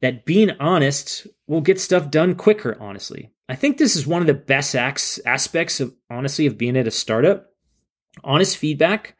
that 0.00 0.24
being 0.24 0.50
honest 0.58 1.26
will 1.46 1.60
get 1.60 1.80
stuff 1.80 2.10
done 2.10 2.34
quicker, 2.34 2.76
honestly. 2.80 3.32
I 3.48 3.54
think 3.54 3.78
this 3.78 3.96
is 3.96 4.06
one 4.06 4.20
of 4.20 4.26
the 4.26 4.34
best 4.34 4.74
aspects 4.74 5.80
of 5.80 5.94
honestly 6.10 6.46
of 6.46 6.58
being 6.58 6.76
at 6.76 6.86
a 6.86 6.90
startup. 6.90 7.46
Honest 8.24 8.56
feedback, 8.56 9.16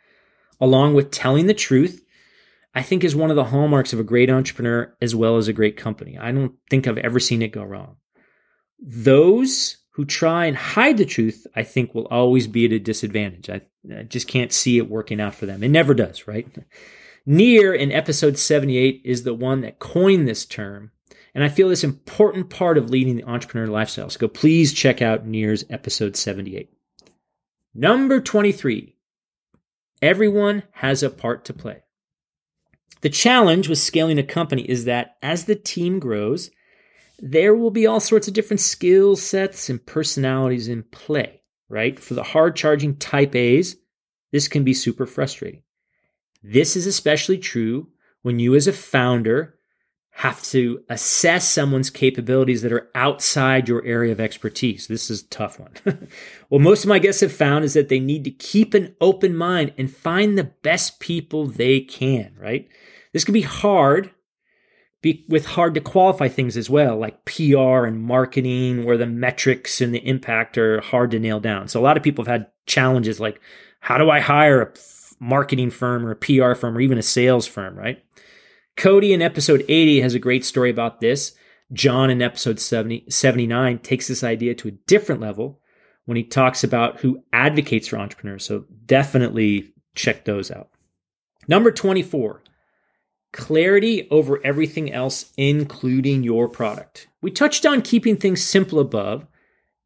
along 0.60 0.94
with 0.94 1.10
telling 1.10 1.46
the 1.46 1.54
truth, 1.54 2.04
I 2.74 2.82
think 2.82 3.04
is 3.04 3.16
one 3.16 3.30
of 3.30 3.36
the 3.36 3.44
hallmarks 3.44 3.92
of 3.92 4.00
a 4.00 4.04
great 4.04 4.30
entrepreneur 4.30 4.94
as 5.00 5.14
well 5.14 5.36
as 5.36 5.48
a 5.48 5.52
great 5.52 5.76
company. 5.76 6.18
I 6.18 6.32
don't 6.32 6.54
think 6.70 6.86
I've 6.86 6.98
ever 6.98 7.20
seen 7.20 7.42
it 7.42 7.52
go 7.52 7.62
wrong. 7.64 7.96
Those 8.80 9.78
who 9.98 10.04
try 10.04 10.46
and 10.46 10.56
hide 10.56 10.96
the 10.96 11.04
truth, 11.04 11.44
I 11.56 11.64
think 11.64 11.92
will 11.92 12.06
always 12.06 12.46
be 12.46 12.64
at 12.66 12.70
a 12.70 12.78
disadvantage. 12.78 13.50
I, 13.50 13.62
I, 13.92 14.04
just 14.04 14.28
can't 14.28 14.52
see 14.52 14.78
it 14.78 14.88
working 14.88 15.20
out 15.20 15.34
for 15.34 15.44
them. 15.44 15.64
It 15.64 15.70
never 15.70 15.92
does, 15.92 16.28
right? 16.28 16.46
Nir 17.26 17.74
in 17.74 17.90
episode 17.90 18.38
78 18.38 19.02
is 19.04 19.24
the 19.24 19.34
one 19.34 19.62
that 19.62 19.80
coined 19.80 20.28
this 20.28 20.46
term. 20.46 20.92
And 21.34 21.42
I 21.42 21.48
feel 21.48 21.68
this 21.68 21.82
important 21.82 22.48
part 22.48 22.78
of 22.78 22.90
leading 22.90 23.16
the 23.16 23.24
entrepreneur 23.24 23.66
lifestyle. 23.66 24.08
So 24.08 24.20
go 24.20 24.28
please 24.28 24.72
check 24.72 25.02
out 25.02 25.26
Nir's 25.26 25.64
episode 25.68 26.14
78. 26.14 26.72
Number 27.74 28.20
23. 28.20 28.94
Everyone 30.00 30.62
has 30.74 31.02
a 31.02 31.10
part 31.10 31.44
to 31.46 31.52
play. 31.52 31.82
The 33.00 33.10
challenge 33.10 33.68
with 33.68 33.80
scaling 33.80 34.20
a 34.20 34.22
company 34.22 34.62
is 34.62 34.84
that 34.84 35.16
as 35.24 35.46
the 35.46 35.56
team 35.56 35.98
grows, 35.98 36.52
there 37.18 37.54
will 37.54 37.70
be 37.70 37.86
all 37.86 38.00
sorts 38.00 38.28
of 38.28 38.34
different 38.34 38.60
skill 38.60 39.16
sets 39.16 39.68
and 39.68 39.84
personalities 39.84 40.68
in 40.68 40.84
play, 40.84 41.42
right? 41.68 41.98
For 41.98 42.14
the 42.14 42.22
hard 42.22 42.56
charging 42.56 42.96
type 42.96 43.34
A's, 43.34 43.76
this 44.32 44.48
can 44.48 44.64
be 44.64 44.74
super 44.74 45.06
frustrating. 45.06 45.62
This 46.42 46.76
is 46.76 46.86
especially 46.86 47.38
true 47.38 47.88
when 48.22 48.38
you, 48.38 48.54
as 48.54 48.66
a 48.66 48.72
founder, 48.72 49.58
have 50.18 50.42
to 50.42 50.82
assess 50.88 51.48
someone's 51.48 51.90
capabilities 51.90 52.62
that 52.62 52.72
are 52.72 52.90
outside 52.94 53.68
your 53.68 53.84
area 53.84 54.10
of 54.10 54.20
expertise. 54.20 54.88
This 54.88 55.10
is 55.10 55.22
a 55.22 55.28
tough 55.28 55.60
one. 55.60 55.72
what 56.48 56.60
most 56.60 56.84
of 56.84 56.88
my 56.88 56.98
guests 56.98 57.20
have 57.20 57.32
found 57.32 57.64
is 57.64 57.74
that 57.74 57.88
they 57.88 58.00
need 58.00 58.24
to 58.24 58.30
keep 58.30 58.74
an 58.74 58.96
open 59.00 59.36
mind 59.36 59.72
and 59.78 59.88
find 59.88 60.36
the 60.36 60.50
best 60.62 60.98
people 60.98 61.46
they 61.46 61.80
can, 61.80 62.34
right? 62.36 62.68
This 63.12 63.24
can 63.24 63.32
be 63.32 63.42
hard 63.42 64.10
be 65.00 65.24
with 65.28 65.46
hard 65.46 65.74
to 65.74 65.80
qualify 65.80 66.28
things 66.28 66.56
as 66.56 66.68
well, 66.68 66.96
like 66.96 67.24
PR 67.24 67.84
and 67.84 68.02
marketing, 68.02 68.84
where 68.84 68.96
the 68.96 69.06
metrics 69.06 69.80
and 69.80 69.94
the 69.94 70.06
impact 70.06 70.58
are 70.58 70.80
hard 70.80 71.10
to 71.12 71.20
nail 71.20 71.40
down. 71.40 71.68
So 71.68 71.80
a 71.80 71.82
lot 71.82 71.96
of 71.96 72.02
people 72.02 72.24
have 72.24 72.32
had 72.32 72.46
challenges 72.66 73.20
like, 73.20 73.40
how 73.80 73.98
do 73.98 74.10
I 74.10 74.20
hire 74.20 74.62
a 74.62 74.72
marketing 75.20 75.70
firm 75.70 76.04
or 76.04 76.12
a 76.12 76.16
PR 76.16 76.54
firm 76.54 76.76
or 76.76 76.80
even 76.80 76.98
a 76.98 77.02
sales 77.02 77.46
firm, 77.46 77.76
right? 77.76 78.02
Cody 78.76 79.12
in 79.12 79.22
episode 79.22 79.64
80 79.68 80.00
has 80.00 80.14
a 80.14 80.20
great 80.20 80.44
story 80.44 80.70
about 80.70 81.00
this. 81.00 81.32
John 81.72 82.10
in 82.10 82.22
episode 82.22 82.60
70, 82.60 83.06
79 83.10 83.78
takes 83.80 84.08
this 84.08 84.24
idea 84.24 84.54
to 84.54 84.68
a 84.68 84.72
different 84.86 85.20
level 85.20 85.60
when 86.06 86.16
he 86.16 86.24
talks 86.24 86.64
about 86.64 87.00
who 87.00 87.22
advocates 87.32 87.88
for 87.88 87.98
entrepreneurs. 87.98 88.44
So 88.44 88.64
definitely 88.86 89.74
check 89.94 90.24
those 90.24 90.50
out. 90.50 90.70
Number 91.46 91.70
24, 91.70 92.42
clarity 93.32 94.08
over 94.10 94.44
everything 94.44 94.92
else, 94.92 95.32
including 95.36 96.22
your 96.22 96.48
product. 96.48 97.08
We 97.20 97.30
touched 97.30 97.66
on 97.66 97.82
keeping 97.82 98.16
things 98.16 98.42
simple 98.42 98.78
above, 98.78 99.26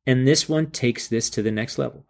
and 0.07 0.27
this 0.27 0.49
one 0.49 0.71
takes 0.71 1.09
this 1.09 1.31
to 1.31 1.43
the 1.43 1.51
next 1.51 1.79
level. 1.79 2.07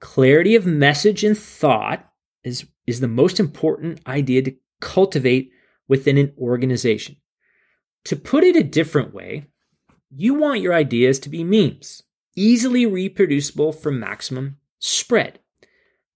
Clarity 0.00 0.54
of 0.54 0.66
message 0.66 1.24
and 1.24 1.36
thought 1.36 2.08
is, 2.44 2.66
is 2.86 3.00
the 3.00 3.08
most 3.08 3.40
important 3.40 4.00
idea 4.06 4.42
to 4.42 4.56
cultivate 4.80 5.50
within 5.88 6.18
an 6.18 6.32
organization. 6.38 7.16
To 8.04 8.16
put 8.16 8.44
it 8.44 8.56
a 8.56 8.62
different 8.62 9.14
way, 9.14 9.46
you 10.10 10.34
want 10.34 10.60
your 10.60 10.74
ideas 10.74 11.18
to 11.20 11.28
be 11.28 11.42
memes, 11.42 12.02
easily 12.36 12.86
reproducible 12.86 13.72
for 13.72 13.90
maximum 13.90 14.58
spread. 14.78 15.40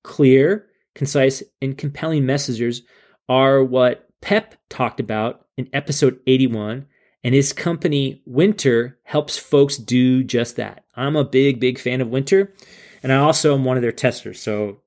Clear, 0.05 0.67
concise, 0.95 1.43
and 1.61 1.77
compelling 1.77 2.27
messages 2.27 2.83
are 3.29 3.65
what 3.65 4.10
Pep 4.21 4.55
talked 4.69 5.01
about 5.01 5.47
in 5.57 5.69
episode 5.73 6.21
81, 6.27 6.87
and 7.23 7.35
his 7.35 7.53
company 7.53 8.23
Wynter 8.27 8.95
helps 9.05 9.39
folks 9.39 9.77
do 9.77 10.23
just 10.23 10.57
that. 10.57 10.85
I'm 10.95 11.17
a 11.17 11.25
big, 11.25 11.61
big 11.61 11.79
fan 11.79 12.01
of 12.01 12.09
Wynter, 12.09 12.53
and 13.03 13.13
I 13.13 13.17
also 13.17 13.55
am 13.55 13.65
one 13.65 13.77
of 13.77 13.83
their 13.83 13.93
testers, 13.93 14.41
so 14.41 14.83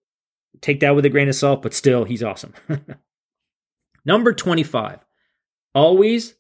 take 0.62 0.80
that 0.80 0.96
with 0.96 1.06
a 1.06 1.10
grain 1.10 1.30
of 1.30 1.36
salt, 1.36 1.62
but 1.62 1.74
still, 1.74 2.04
he's 2.06 2.24
awesome. 2.24 2.54
Number 4.06 4.34
25, 4.34 5.00
always 5.74 6.36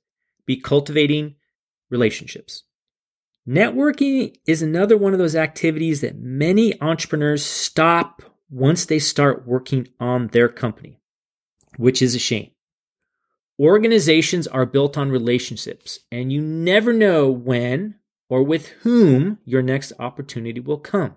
be 0.46 0.60
cultivating 0.60 1.36
relationships. 1.90 2.64
Networking 3.48 4.36
is 4.48 4.62
another 4.62 4.98
one 4.98 5.14
of 5.14 5.20
those 5.20 5.36
activities 5.36 6.02
that 6.02 6.18
many 6.18 6.80
entrepreneurs 6.82 7.46
stop 7.46 8.22
once 8.50 8.86
they 8.86 9.00
start 9.00 9.48
working 9.48 9.88
on 10.00 10.28
their 10.28 10.48
company, 10.48 11.00
which 11.78 12.02
is 12.02 12.16
a 12.16 12.20
shame. 12.20 12.52
Organizations 13.60 14.48
are 14.48 14.66
built 14.66 14.98
on 14.98 15.12
relationships, 15.12 16.00
and 16.12 16.34
you 16.34 16.42
never 16.42 16.92
know 16.92 17.30
when 17.30 17.96
or 18.30 18.42
with 18.42 18.70
whom 18.82 19.38
your 19.46 19.62
next 19.62 19.94
opportunity 20.00 20.60
will 20.60 20.80
come. 20.80 21.16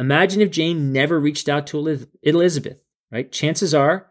Imagine 0.00 0.40
if 0.40 0.50
Jane 0.50 0.92
never 0.92 1.20
reached 1.20 1.48
out 1.48 1.66
to 1.68 2.06
Elizabeth, 2.22 2.82
right? 3.10 3.30
Chances 3.30 3.74
are 3.74 4.10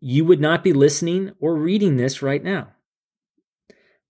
you 0.00 0.24
would 0.24 0.40
not 0.40 0.64
be 0.64 0.72
listening 0.72 1.32
or 1.38 1.54
reading 1.54 1.96
this 1.96 2.20
right 2.20 2.42
now. 2.42 2.72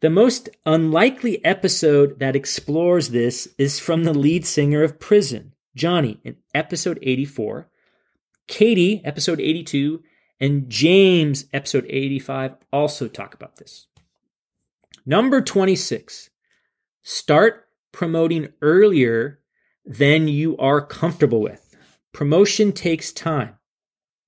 The 0.01 0.09
most 0.09 0.49
unlikely 0.65 1.45
episode 1.45 2.19
that 2.19 2.35
explores 2.35 3.11
this 3.11 3.47
is 3.59 3.79
from 3.79 4.05
the 4.05 4.15
lead 4.15 4.47
singer 4.47 4.83
of 4.83 4.99
Prison, 4.99 5.53
Johnny, 5.77 6.19
in 6.25 6.37
episode 6.55 6.99
84, 7.03 7.69
Katie, 8.49 9.03
episode 9.05 9.41
82, 9.41 10.03
and 10.43 10.69
James, 10.69 11.47
episode 11.53 11.87
85, 11.89 12.57
also 12.73 13.07
talk 13.07 13.33
about 13.33 13.57
this. 13.57 13.87
Number 15.07 15.41
26, 15.41 16.31
start 17.03 17.69
promoting 17.93 18.49
earlier 18.61 19.39
than 19.87 20.27
you 20.27 20.57
are 20.57 20.85
comfortable 20.85 21.41
with. 21.41 21.77
Promotion 22.13 22.73
takes 22.73 23.13
time, 23.13 23.55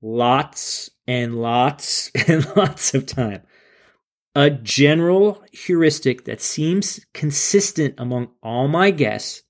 lots 0.00 0.88
and 1.08 1.34
lots 1.34 2.12
and 2.28 2.46
lots 2.56 2.94
of 2.94 3.06
time. 3.06 3.42
A 4.36 4.50
general 4.50 5.44
heuristic 5.52 6.26
that 6.26 6.40
seems 6.40 7.04
consistent 7.12 7.96
among 7.98 8.30
all 8.40 8.68
my 8.68 8.92
guests 8.92 9.42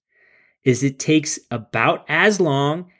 is 0.64 0.82
it 0.82 0.98
takes 0.98 1.38
about 1.50 2.06
as 2.08 2.40
long 2.40 2.90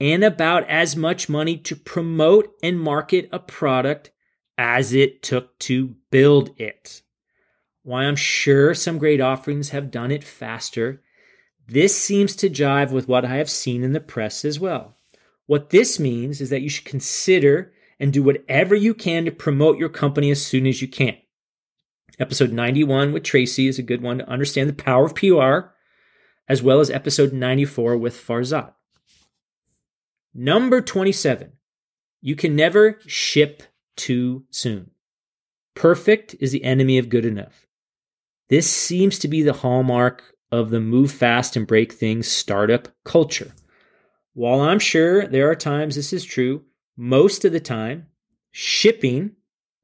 and 0.00 0.24
about 0.24 0.68
as 0.68 0.96
much 0.96 1.28
money 1.28 1.58
to 1.58 1.76
promote 1.76 2.54
and 2.62 2.80
market 2.80 3.28
a 3.30 3.38
product 3.38 4.10
as 4.56 4.92
it 4.92 5.22
took 5.22 5.58
to 5.58 5.96
build 6.10 6.50
it. 6.58 7.02
While 7.82 8.06
I'm 8.06 8.16
sure 8.16 8.74
some 8.74 8.98
great 8.98 9.20
offerings 9.20 9.70
have 9.70 9.90
done 9.90 10.10
it 10.10 10.24
faster, 10.24 11.02
this 11.66 11.96
seems 11.96 12.34
to 12.36 12.50
jive 12.50 12.90
with 12.90 13.08
what 13.08 13.24
I 13.24 13.36
have 13.36 13.50
seen 13.50 13.84
in 13.84 13.92
the 13.92 14.00
press 14.00 14.44
as 14.44 14.58
well. 14.58 14.96
What 15.46 15.70
this 15.70 15.98
means 15.98 16.40
is 16.40 16.50
that 16.50 16.62
you 16.62 16.68
should 16.68 16.84
consider 16.84 17.72
and 17.98 18.12
do 18.12 18.22
whatever 18.22 18.74
you 18.74 18.94
can 18.94 19.24
to 19.26 19.30
promote 19.30 19.78
your 19.78 19.88
company 19.88 20.30
as 20.30 20.44
soon 20.44 20.66
as 20.66 20.80
you 20.80 20.88
can. 20.88 21.16
Episode 22.18 22.52
91 22.52 23.12
with 23.12 23.22
Tracy 23.22 23.66
is 23.66 23.78
a 23.78 23.82
good 23.82 24.02
one 24.02 24.18
to 24.18 24.28
understand 24.28 24.68
the 24.68 24.74
power 24.74 25.06
of 25.06 25.14
PR, 25.14 25.72
as 26.48 26.62
well 26.62 26.80
as 26.80 26.90
episode 26.90 27.32
94 27.32 27.96
with 27.96 28.14
Farzad. 28.14 28.72
Number 30.34 30.80
27. 30.80 31.52
You 32.20 32.36
can 32.36 32.54
never 32.54 32.98
ship 33.06 33.62
too 33.96 34.44
soon. 34.50 34.90
Perfect 35.74 36.36
is 36.40 36.52
the 36.52 36.64
enemy 36.64 36.98
of 36.98 37.08
good 37.08 37.24
enough. 37.24 37.66
This 38.48 38.68
seems 38.68 39.18
to 39.20 39.28
be 39.28 39.42
the 39.42 39.52
hallmark 39.52 40.34
of 40.52 40.70
the 40.70 40.80
move 40.80 41.12
fast 41.12 41.56
and 41.56 41.66
break 41.66 41.92
things 41.92 42.28
startup 42.28 42.88
culture. 43.04 43.52
While 44.34 44.60
I'm 44.60 44.78
sure 44.78 45.26
there 45.26 45.50
are 45.50 45.56
times 45.56 45.94
this 45.94 46.12
is 46.12 46.24
true, 46.24 46.64
most 46.96 47.44
of 47.44 47.52
the 47.52 47.60
time, 47.60 48.06
shipping, 48.50 49.32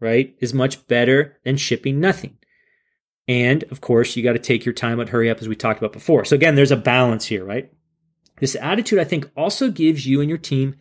right, 0.01 0.35
is 0.41 0.53
much 0.53 0.87
better 0.87 1.39
than 1.45 1.57
shipping 1.57 2.01
nothing. 2.01 2.37
And 3.29 3.65
of 3.65 3.81
course, 3.81 4.17
you 4.17 4.23
got 4.23 4.35
to 4.35 4.39
take 4.39 4.65
your 4.65 4.73
time 4.73 5.01
and 5.01 5.09
hurry 5.09 5.31
up 5.31 5.41
as 5.41 5.49
we 5.49 5.57
talked 5.57 5.81
about 5.81 5.93
before. 5.93 6.25
So 6.25 6.37
again, 6.37 6.55
there's 6.55 6.71
a 6.71 6.77
balance 6.77 7.27
here, 7.27 7.45
right? 7.45 7.73
This 8.39 8.57
attitude, 8.61 8.99
I 8.99 9.05
think, 9.05 9.31
also 9.37 9.71
gives 9.71 10.07
you 10.07 10.21
and 10.21 10.29
your 10.29 10.39
team 10.39 10.77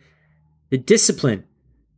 the 0.70 0.78
discipline 0.78 1.44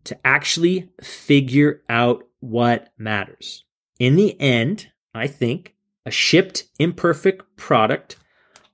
to 0.04 0.18
actually 0.26 0.90
figure 1.02 1.82
out 1.88 2.24
what 2.40 2.92
matters. 2.96 3.64
In 3.98 4.16
the 4.16 4.40
end, 4.40 4.88
I 5.14 5.26
think 5.26 5.74
a 6.06 6.10
shipped 6.10 6.64
imperfect 6.78 7.56
product 7.56 8.16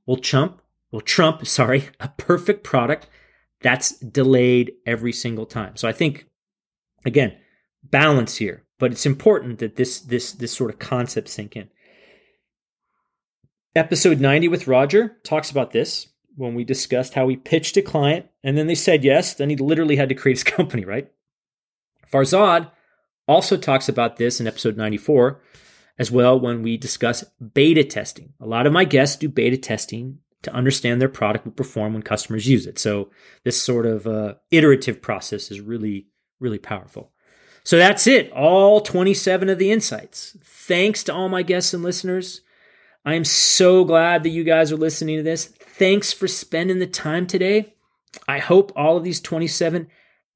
will 0.07 0.17
trump 0.17 0.61
will 0.91 1.01
trump, 1.01 1.47
sorry, 1.47 1.89
a 1.99 2.09
perfect 2.17 2.63
product 2.63 3.09
that's 3.61 3.99
delayed 3.99 4.73
every 4.87 5.13
single 5.13 5.47
time. 5.47 5.77
So 5.77 5.89
I 5.89 5.93
think 5.93 6.27
again, 7.05 7.37
balance 7.83 8.37
here, 8.37 8.65
but 8.79 8.93
it's 8.93 9.07
important 9.07 9.59
that 9.59 9.77
this 9.77 10.01
this 10.01 10.33
this 10.33 10.53
sort 10.53 10.71
of 10.71 10.79
concept 10.79 11.29
sink 11.29 11.57
in. 11.57 11.71
Episode 13.75 14.21
90 14.21 14.49
with 14.49 14.69
Roger 14.69 15.17
talks 15.25 15.51
about 15.51 15.73
this 15.73 16.09
when 16.37 16.55
we 16.55 16.65
discussed 16.65 17.15
how 17.15 17.29
he 17.29 17.37
pitched 17.37 17.77
a 17.77 17.83
client 17.83 18.27
and 18.43 18.59
then 18.59 18.67
they 18.67 18.75
said 18.75 19.05
yes, 19.05 19.35
then 19.35 19.51
he 19.51 19.57
literally 19.57 19.97
had 19.97 20.09
to 20.09 20.15
create 20.15 20.37
his 20.37 20.45
company, 20.45 20.85
right? 20.85 21.11
Farzad 22.11 22.71
also 23.27 23.57
talks 23.57 23.89
about 23.89 24.17
this 24.17 24.41
in 24.41 24.47
episode 24.47 24.77
94 24.77 25.41
as 25.99 26.11
well 26.11 26.39
when 26.39 26.63
we 26.63 26.77
discuss 26.77 27.25
beta 27.55 27.85
testing. 27.85 28.33
A 28.41 28.47
lot 28.47 28.67
of 28.67 28.73
my 28.73 28.85
guests 28.85 29.17
do 29.17 29.29
beta 29.29 29.57
testing 29.57 30.19
to 30.43 30.53
understand 30.53 31.01
their 31.01 31.09
product 31.09 31.45
will 31.45 31.53
perform 31.53 31.95
when 31.95 32.03
customers 32.03 32.49
use 32.49 32.67
it. 32.67 32.79
So 32.79 33.11
this 33.45 33.61
sort 33.61 33.87
of 33.87 34.07
uh, 34.07 34.35
iterative 34.51 35.01
process 35.01 35.51
is 35.51 35.61
really, 35.61 36.09
really 36.41 36.59
powerful. 36.59 37.13
So 37.65 37.79
that's 37.79 38.07
it, 38.07 38.31
all 38.33 38.83
27 38.83 39.49
of 39.49 39.59
the 39.59 39.73
insights. 39.73 40.37
Thanks 40.45 41.03
to 41.05 41.15
all 41.15 41.31
my 41.31 41.43
guests 41.43 41.73
and 41.73 41.83
listeners. 41.83 42.43
I 43.07 43.15
am 43.15 43.25
so 43.25 43.85
glad 43.85 44.23
that 44.23 44.31
you 44.31 44.45
guys 44.45 44.71
are 44.71 44.77
listening 44.77 45.17
to 45.17 45.23
this. 45.23 45.53
Thanks 45.77 46.13
for 46.13 46.29
spending 46.29 46.79
the 46.79 46.87
time 46.87 47.27
today. 47.27 47.75
I 48.29 48.39
hope 48.39 48.71
all 48.77 48.97
of 48.97 49.03
these 49.03 49.21
27 49.21 49.89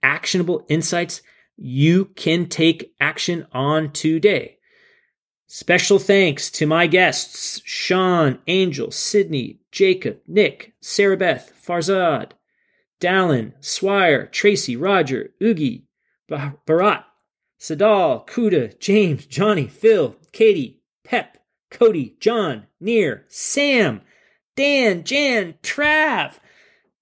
actionable 0.03 0.67
insights 0.69 1.23
you 1.57 2.07
can 2.17 2.49
take 2.49 2.93
action 2.99 3.47
on 3.53 3.93
today. 3.93 4.59
Special 5.47 6.01
thanks 6.01 6.51
to 6.51 6.67
my 6.67 6.89
guests 6.89 7.63
Sean, 7.65 8.41
Angel, 8.49 8.91
Sydney, 8.91 9.61
Jacob, 9.71 10.19
Nick, 10.27 10.75
Sarah 10.81 11.17
Beth, 11.17 11.53
Farzad, 11.65 12.33
Dallin, 13.01 13.53
Swire, 13.61 14.27
Tracy, 14.27 14.75
Roger, 14.75 15.31
Oogie, 15.41 15.87
Barat, 16.27 17.05
Sadal, 17.61 18.27
Kuda, 18.27 18.77
James, 18.81 19.25
Johnny, 19.25 19.69
Phil, 19.69 20.17
Katie, 20.33 20.83
Pep, 21.05 21.39
Cody, 21.71 22.17
John, 22.19 22.67
Nir, 22.81 23.25
Sam, 23.29 24.01
Dan, 24.59 25.05
Jan, 25.05 25.55
Trav, 25.63 26.41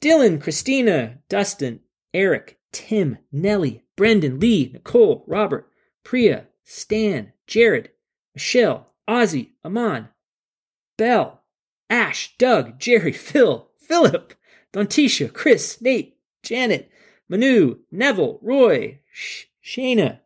Dylan, 0.02 0.42
Christina, 0.42 1.20
Dustin, 1.30 1.80
Eric, 2.12 2.58
Tim, 2.70 3.16
Nellie, 3.32 3.82
Brendan, 3.96 4.38
Lee, 4.38 4.68
Nicole, 4.74 5.24
Robert, 5.26 5.66
Priya, 6.04 6.48
Stan, 6.64 7.32
Jared, 7.46 7.92
Michelle, 8.34 8.92
Ozzy, 9.08 9.52
Amon, 9.64 10.10
Bell, 10.98 11.40
Ash, 11.88 12.36
Doug, 12.36 12.78
Jerry, 12.78 13.12
Phil, 13.28 13.70
Philip, 13.78 14.34
Dontisha, 14.74 15.32
Chris, 15.32 15.80
Nate, 15.80 16.14
Janet, 16.42 16.90
Manu, 17.26 17.76
Neville, 17.90 18.38
Roy, 18.42 19.00
Sh- 19.10 19.46
Shayna, 19.64 20.20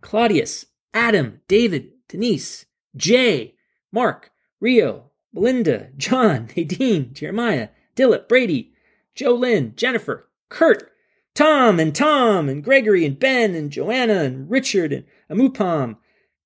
Claudius, 0.00 0.66
Adam, 0.94 1.40
David, 1.48 1.90
Denise, 2.08 2.66
Jay, 2.94 3.56
Mark, 3.90 4.30
Rio, 4.60 5.07
Belinda, 5.32 5.90
John, 5.96 6.48
Nadine, 6.56 7.12
Jeremiah, 7.12 7.68
Dillip, 7.96 8.28
Brady, 8.28 8.72
Joe 9.14 9.34
Lynn, 9.34 9.74
Jennifer, 9.76 10.28
Kurt, 10.48 10.90
Tom 11.34 11.78
and 11.78 11.94
Tom 11.94 12.48
and 12.48 12.64
Gregory 12.64 13.04
and 13.04 13.18
Ben 13.18 13.54
and 13.54 13.70
Joanna 13.70 14.22
and 14.22 14.50
Richard 14.50 14.92
and 14.92 15.04
Amupam, 15.30 15.96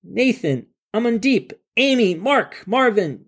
Nathan, 0.03 0.67
Amandeep, 0.95 1.53
Amy, 1.77 2.15
Mark, 2.15 2.65
Marvin, 2.67 3.27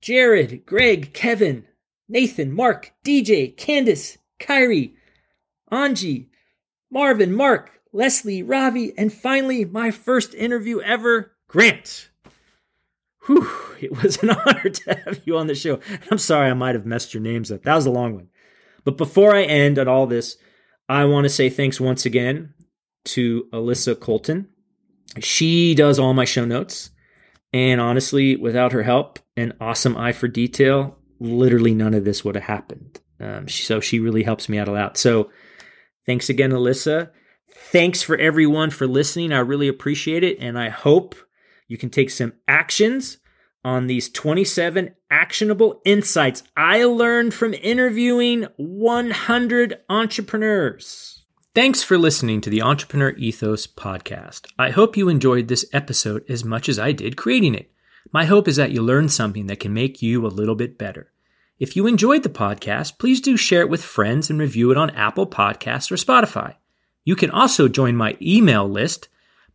Jared, 0.00 0.66
Greg, 0.66 1.12
Kevin, 1.14 1.66
Nathan, 2.08 2.52
Mark, 2.52 2.92
DJ, 3.04 3.56
Candace, 3.56 4.18
Kyrie, 4.38 4.94
Anji, 5.72 6.28
Marvin, 6.90 7.32
Mark, 7.32 7.80
Leslie, 7.92 8.42
Ravi, 8.42 8.92
and 8.96 9.12
finally, 9.12 9.64
my 9.64 9.90
first 9.90 10.34
interview 10.34 10.80
ever, 10.80 11.32
Grant. 11.48 12.07
Whew, 13.28 13.48
it 13.78 14.02
was 14.02 14.22
an 14.22 14.30
honor 14.46 14.70
to 14.70 14.94
have 15.04 15.20
you 15.24 15.36
on 15.36 15.46
the 15.46 15.54
show. 15.54 15.80
I'm 16.10 16.18
sorry 16.18 16.50
I 16.50 16.54
might 16.54 16.74
have 16.74 16.86
messed 16.86 17.12
your 17.14 17.22
names 17.22 17.52
up. 17.52 17.62
That 17.62 17.76
was 17.76 17.86
a 17.86 17.90
long 17.90 18.14
one. 18.14 18.28
But 18.84 18.96
before 18.96 19.34
I 19.34 19.42
end 19.42 19.78
on 19.78 19.86
all 19.86 20.06
this, 20.06 20.38
I 20.88 21.04
want 21.04 21.26
to 21.26 21.28
say 21.28 21.50
thanks 21.50 21.80
once 21.80 22.06
again 22.06 22.54
to 23.06 23.46
Alyssa 23.52 23.98
Colton. 23.98 24.48
She 25.20 25.74
does 25.74 25.98
all 25.98 26.14
my 26.14 26.24
show 26.24 26.44
notes. 26.44 26.90
And 27.52 27.80
honestly, 27.80 28.36
without 28.36 28.72
her 28.72 28.82
help 28.82 29.18
and 29.36 29.54
awesome 29.60 29.96
eye 29.96 30.12
for 30.12 30.28
detail, 30.28 30.96
literally 31.20 31.74
none 31.74 31.94
of 31.94 32.04
this 32.04 32.24
would 32.24 32.34
have 32.34 32.44
happened. 32.44 33.00
Um, 33.20 33.48
so 33.48 33.80
she 33.80 34.00
really 34.00 34.22
helps 34.22 34.48
me 34.48 34.58
out 34.58 34.68
a 34.68 34.72
lot. 34.72 34.96
So 34.96 35.30
thanks 36.06 36.28
again, 36.28 36.50
Alyssa. 36.50 37.10
Thanks 37.50 38.02
for 38.02 38.16
everyone 38.16 38.70
for 38.70 38.86
listening. 38.86 39.32
I 39.32 39.40
really 39.40 39.68
appreciate 39.68 40.24
it. 40.24 40.38
And 40.40 40.58
I 40.58 40.68
hope 40.68 41.14
you 41.68 41.78
can 41.78 41.90
take 41.90 42.10
some 42.10 42.32
actions 42.48 43.18
on 43.64 43.86
these 43.86 44.08
27 44.08 44.94
actionable 45.10 45.80
insights 45.84 46.42
I 46.56 46.84
learned 46.84 47.34
from 47.34 47.54
interviewing 47.54 48.46
100 48.56 49.80
entrepreneurs. 49.88 51.24
Thanks 51.54 51.82
for 51.82 51.98
listening 51.98 52.40
to 52.42 52.50
the 52.50 52.62
Entrepreneur 52.62 53.10
Ethos 53.10 53.66
podcast. 53.66 54.46
I 54.58 54.70
hope 54.70 54.96
you 54.96 55.08
enjoyed 55.08 55.48
this 55.48 55.66
episode 55.72 56.24
as 56.28 56.44
much 56.44 56.68
as 56.68 56.78
I 56.78 56.92
did 56.92 57.16
creating 57.16 57.54
it. 57.54 57.70
My 58.12 58.24
hope 58.24 58.48
is 58.48 58.56
that 58.56 58.70
you 58.70 58.80
learned 58.80 59.12
something 59.12 59.46
that 59.48 59.60
can 59.60 59.74
make 59.74 60.00
you 60.00 60.24
a 60.24 60.28
little 60.28 60.54
bit 60.54 60.78
better. 60.78 61.12
If 61.58 61.74
you 61.74 61.86
enjoyed 61.86 62.22
the 62.22 62.28
podcast, 62.28 62.98
please 62.98 63.20
do 63.20 63.36
share 63.36 63.62
it 63.62 63.68
with 63.68 63.82
friends 63.82 64.30
and 64.30 64.38
review 64.38 64.70
it 64.70 64.78
on 64.78 64.90
Apple 64.90 65.26
Podcasts 65.26 65.90
or 65.90 65.96
Spotify. 65.96 66.54
You 67.04 67.16
can 67.16 67.30
also 67.30 67.68
join 67.68 67.96
my 67.96 68.16
email 68.22 68.68
list 68.68 69.08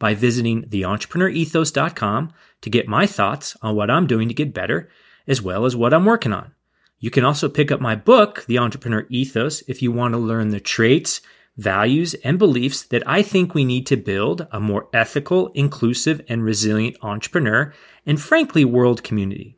by 0.04 0.14
visiting 0.14 0.64
theentrepreneurethos.com 0.64 2.34
to 2.60 2.70
get 2.70 2.90
my 2.90 3.06
thoughts 3.06 3.56
on 3.62 3.74
what 3.74 3.90
I'm 3.90 4.06
doing 4.06 4.28
to 4.28 4.34
get 4.34 4.54
better, 4.54 4.90
as 5.28 5.42
well 5.42 5.64
as 5.64 5.78
what 5.78 5.94
I'm 5.94 6.04
working 6.04 6.34
on. 6.34 6.52
You 7.00 7.10
can 7.10 7.24
also 7.24 7.48
pick 7.48 7.72
up 7.72 7.80
my 7.80 7.96
book, 7.96 8.44
The 8.46 8.58
Entrepreneur 8.58 9.08
Ethos, 9.10 9.62
if 9.66 9.82
you 9.82 9.94
want 9.94 10.14
to 10.14 10.18
learn 10.18 10.50
the 10.50 10.60
traits, 10.60 11.22
values, 11.56 12.16
and 12.16 12.38
beliefs 12.38 12.82
that 12.84 13.08
I 13.08 13.22
think 13.22 13.56
we 13.56 13.64
need 13.64 13.88
to 13.88 13.96
build 13.96 14.46
a 14.52 14.60
more 14.60 14.90
ethical, 14.92 15.48
inclusive, 15.54 16.20
and 16.28 16.44
resilient 16.44 16.98
entrepreneur 17.02 17.74
and 18.06 18.20
frankly, 18.20 18.66
world 18.66 19.04
community. 19.04 19.56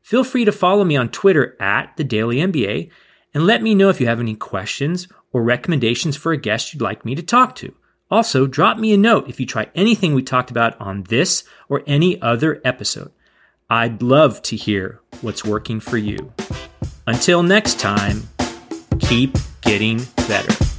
Feel 0.00 0.24
free 0.24 0.46
to 0.46 0.52
follow 0.52 0.84
me 0.84 0.96
on 0.96 1.10
Twitter 1.10 1.54
at 1.60 1.94
the 1.98 2.04
Daily 2.04 2.36
MBA 2.36 2.90
and 3.34 3.44
let 3.44 3.62
me 3.62 3.74
know 3.74 3.90
if 3.90 4.00
you 4.00 4.06
have 4.06 4.20
any 4.20 4.36
questions 4.36 5.06
or 5.34 5.42
recommendations 5.42 6.16
for 6.16 6.32
a 6.32 6.38
guest 6.38 6.72
you'd 6.72 6.80
like 6.80 7.04
me 7.04 7.14
to 7.14 7.22
talk 7.22 7.54
to. 7.56 7.74
Also, 8.12 8.46
drop 8.46 8.76
me 8.76 8.92
a 8.92 8.96
note 8.98 9.26
if 9.26 9.40
you 9.40 9.46
try 9.46 9.68
anything 9.74 10.12
we 10.12 10.22
talked 10.22 10.50
about 10.50 10.78
on 10.78 11.04
this 11.04 11.44
or 11.70 11.82
any 11.86 12.20
other 12.20 12.60
episode. 12.62 13.10
I'd 13.70 14.02
love 14.02 14.42
to 14.42 14.54
hear 14.54 15.00
what's 15.22 15.46
working 15.46 15.80
for 15.80 15.96
you. 15.96 16.30
Until 17.06 17.42
next 17.42 17.80
time, 17.80 18.28
keep 19.00 19.38
getting 19.62 20.02
better. 20.28 20.71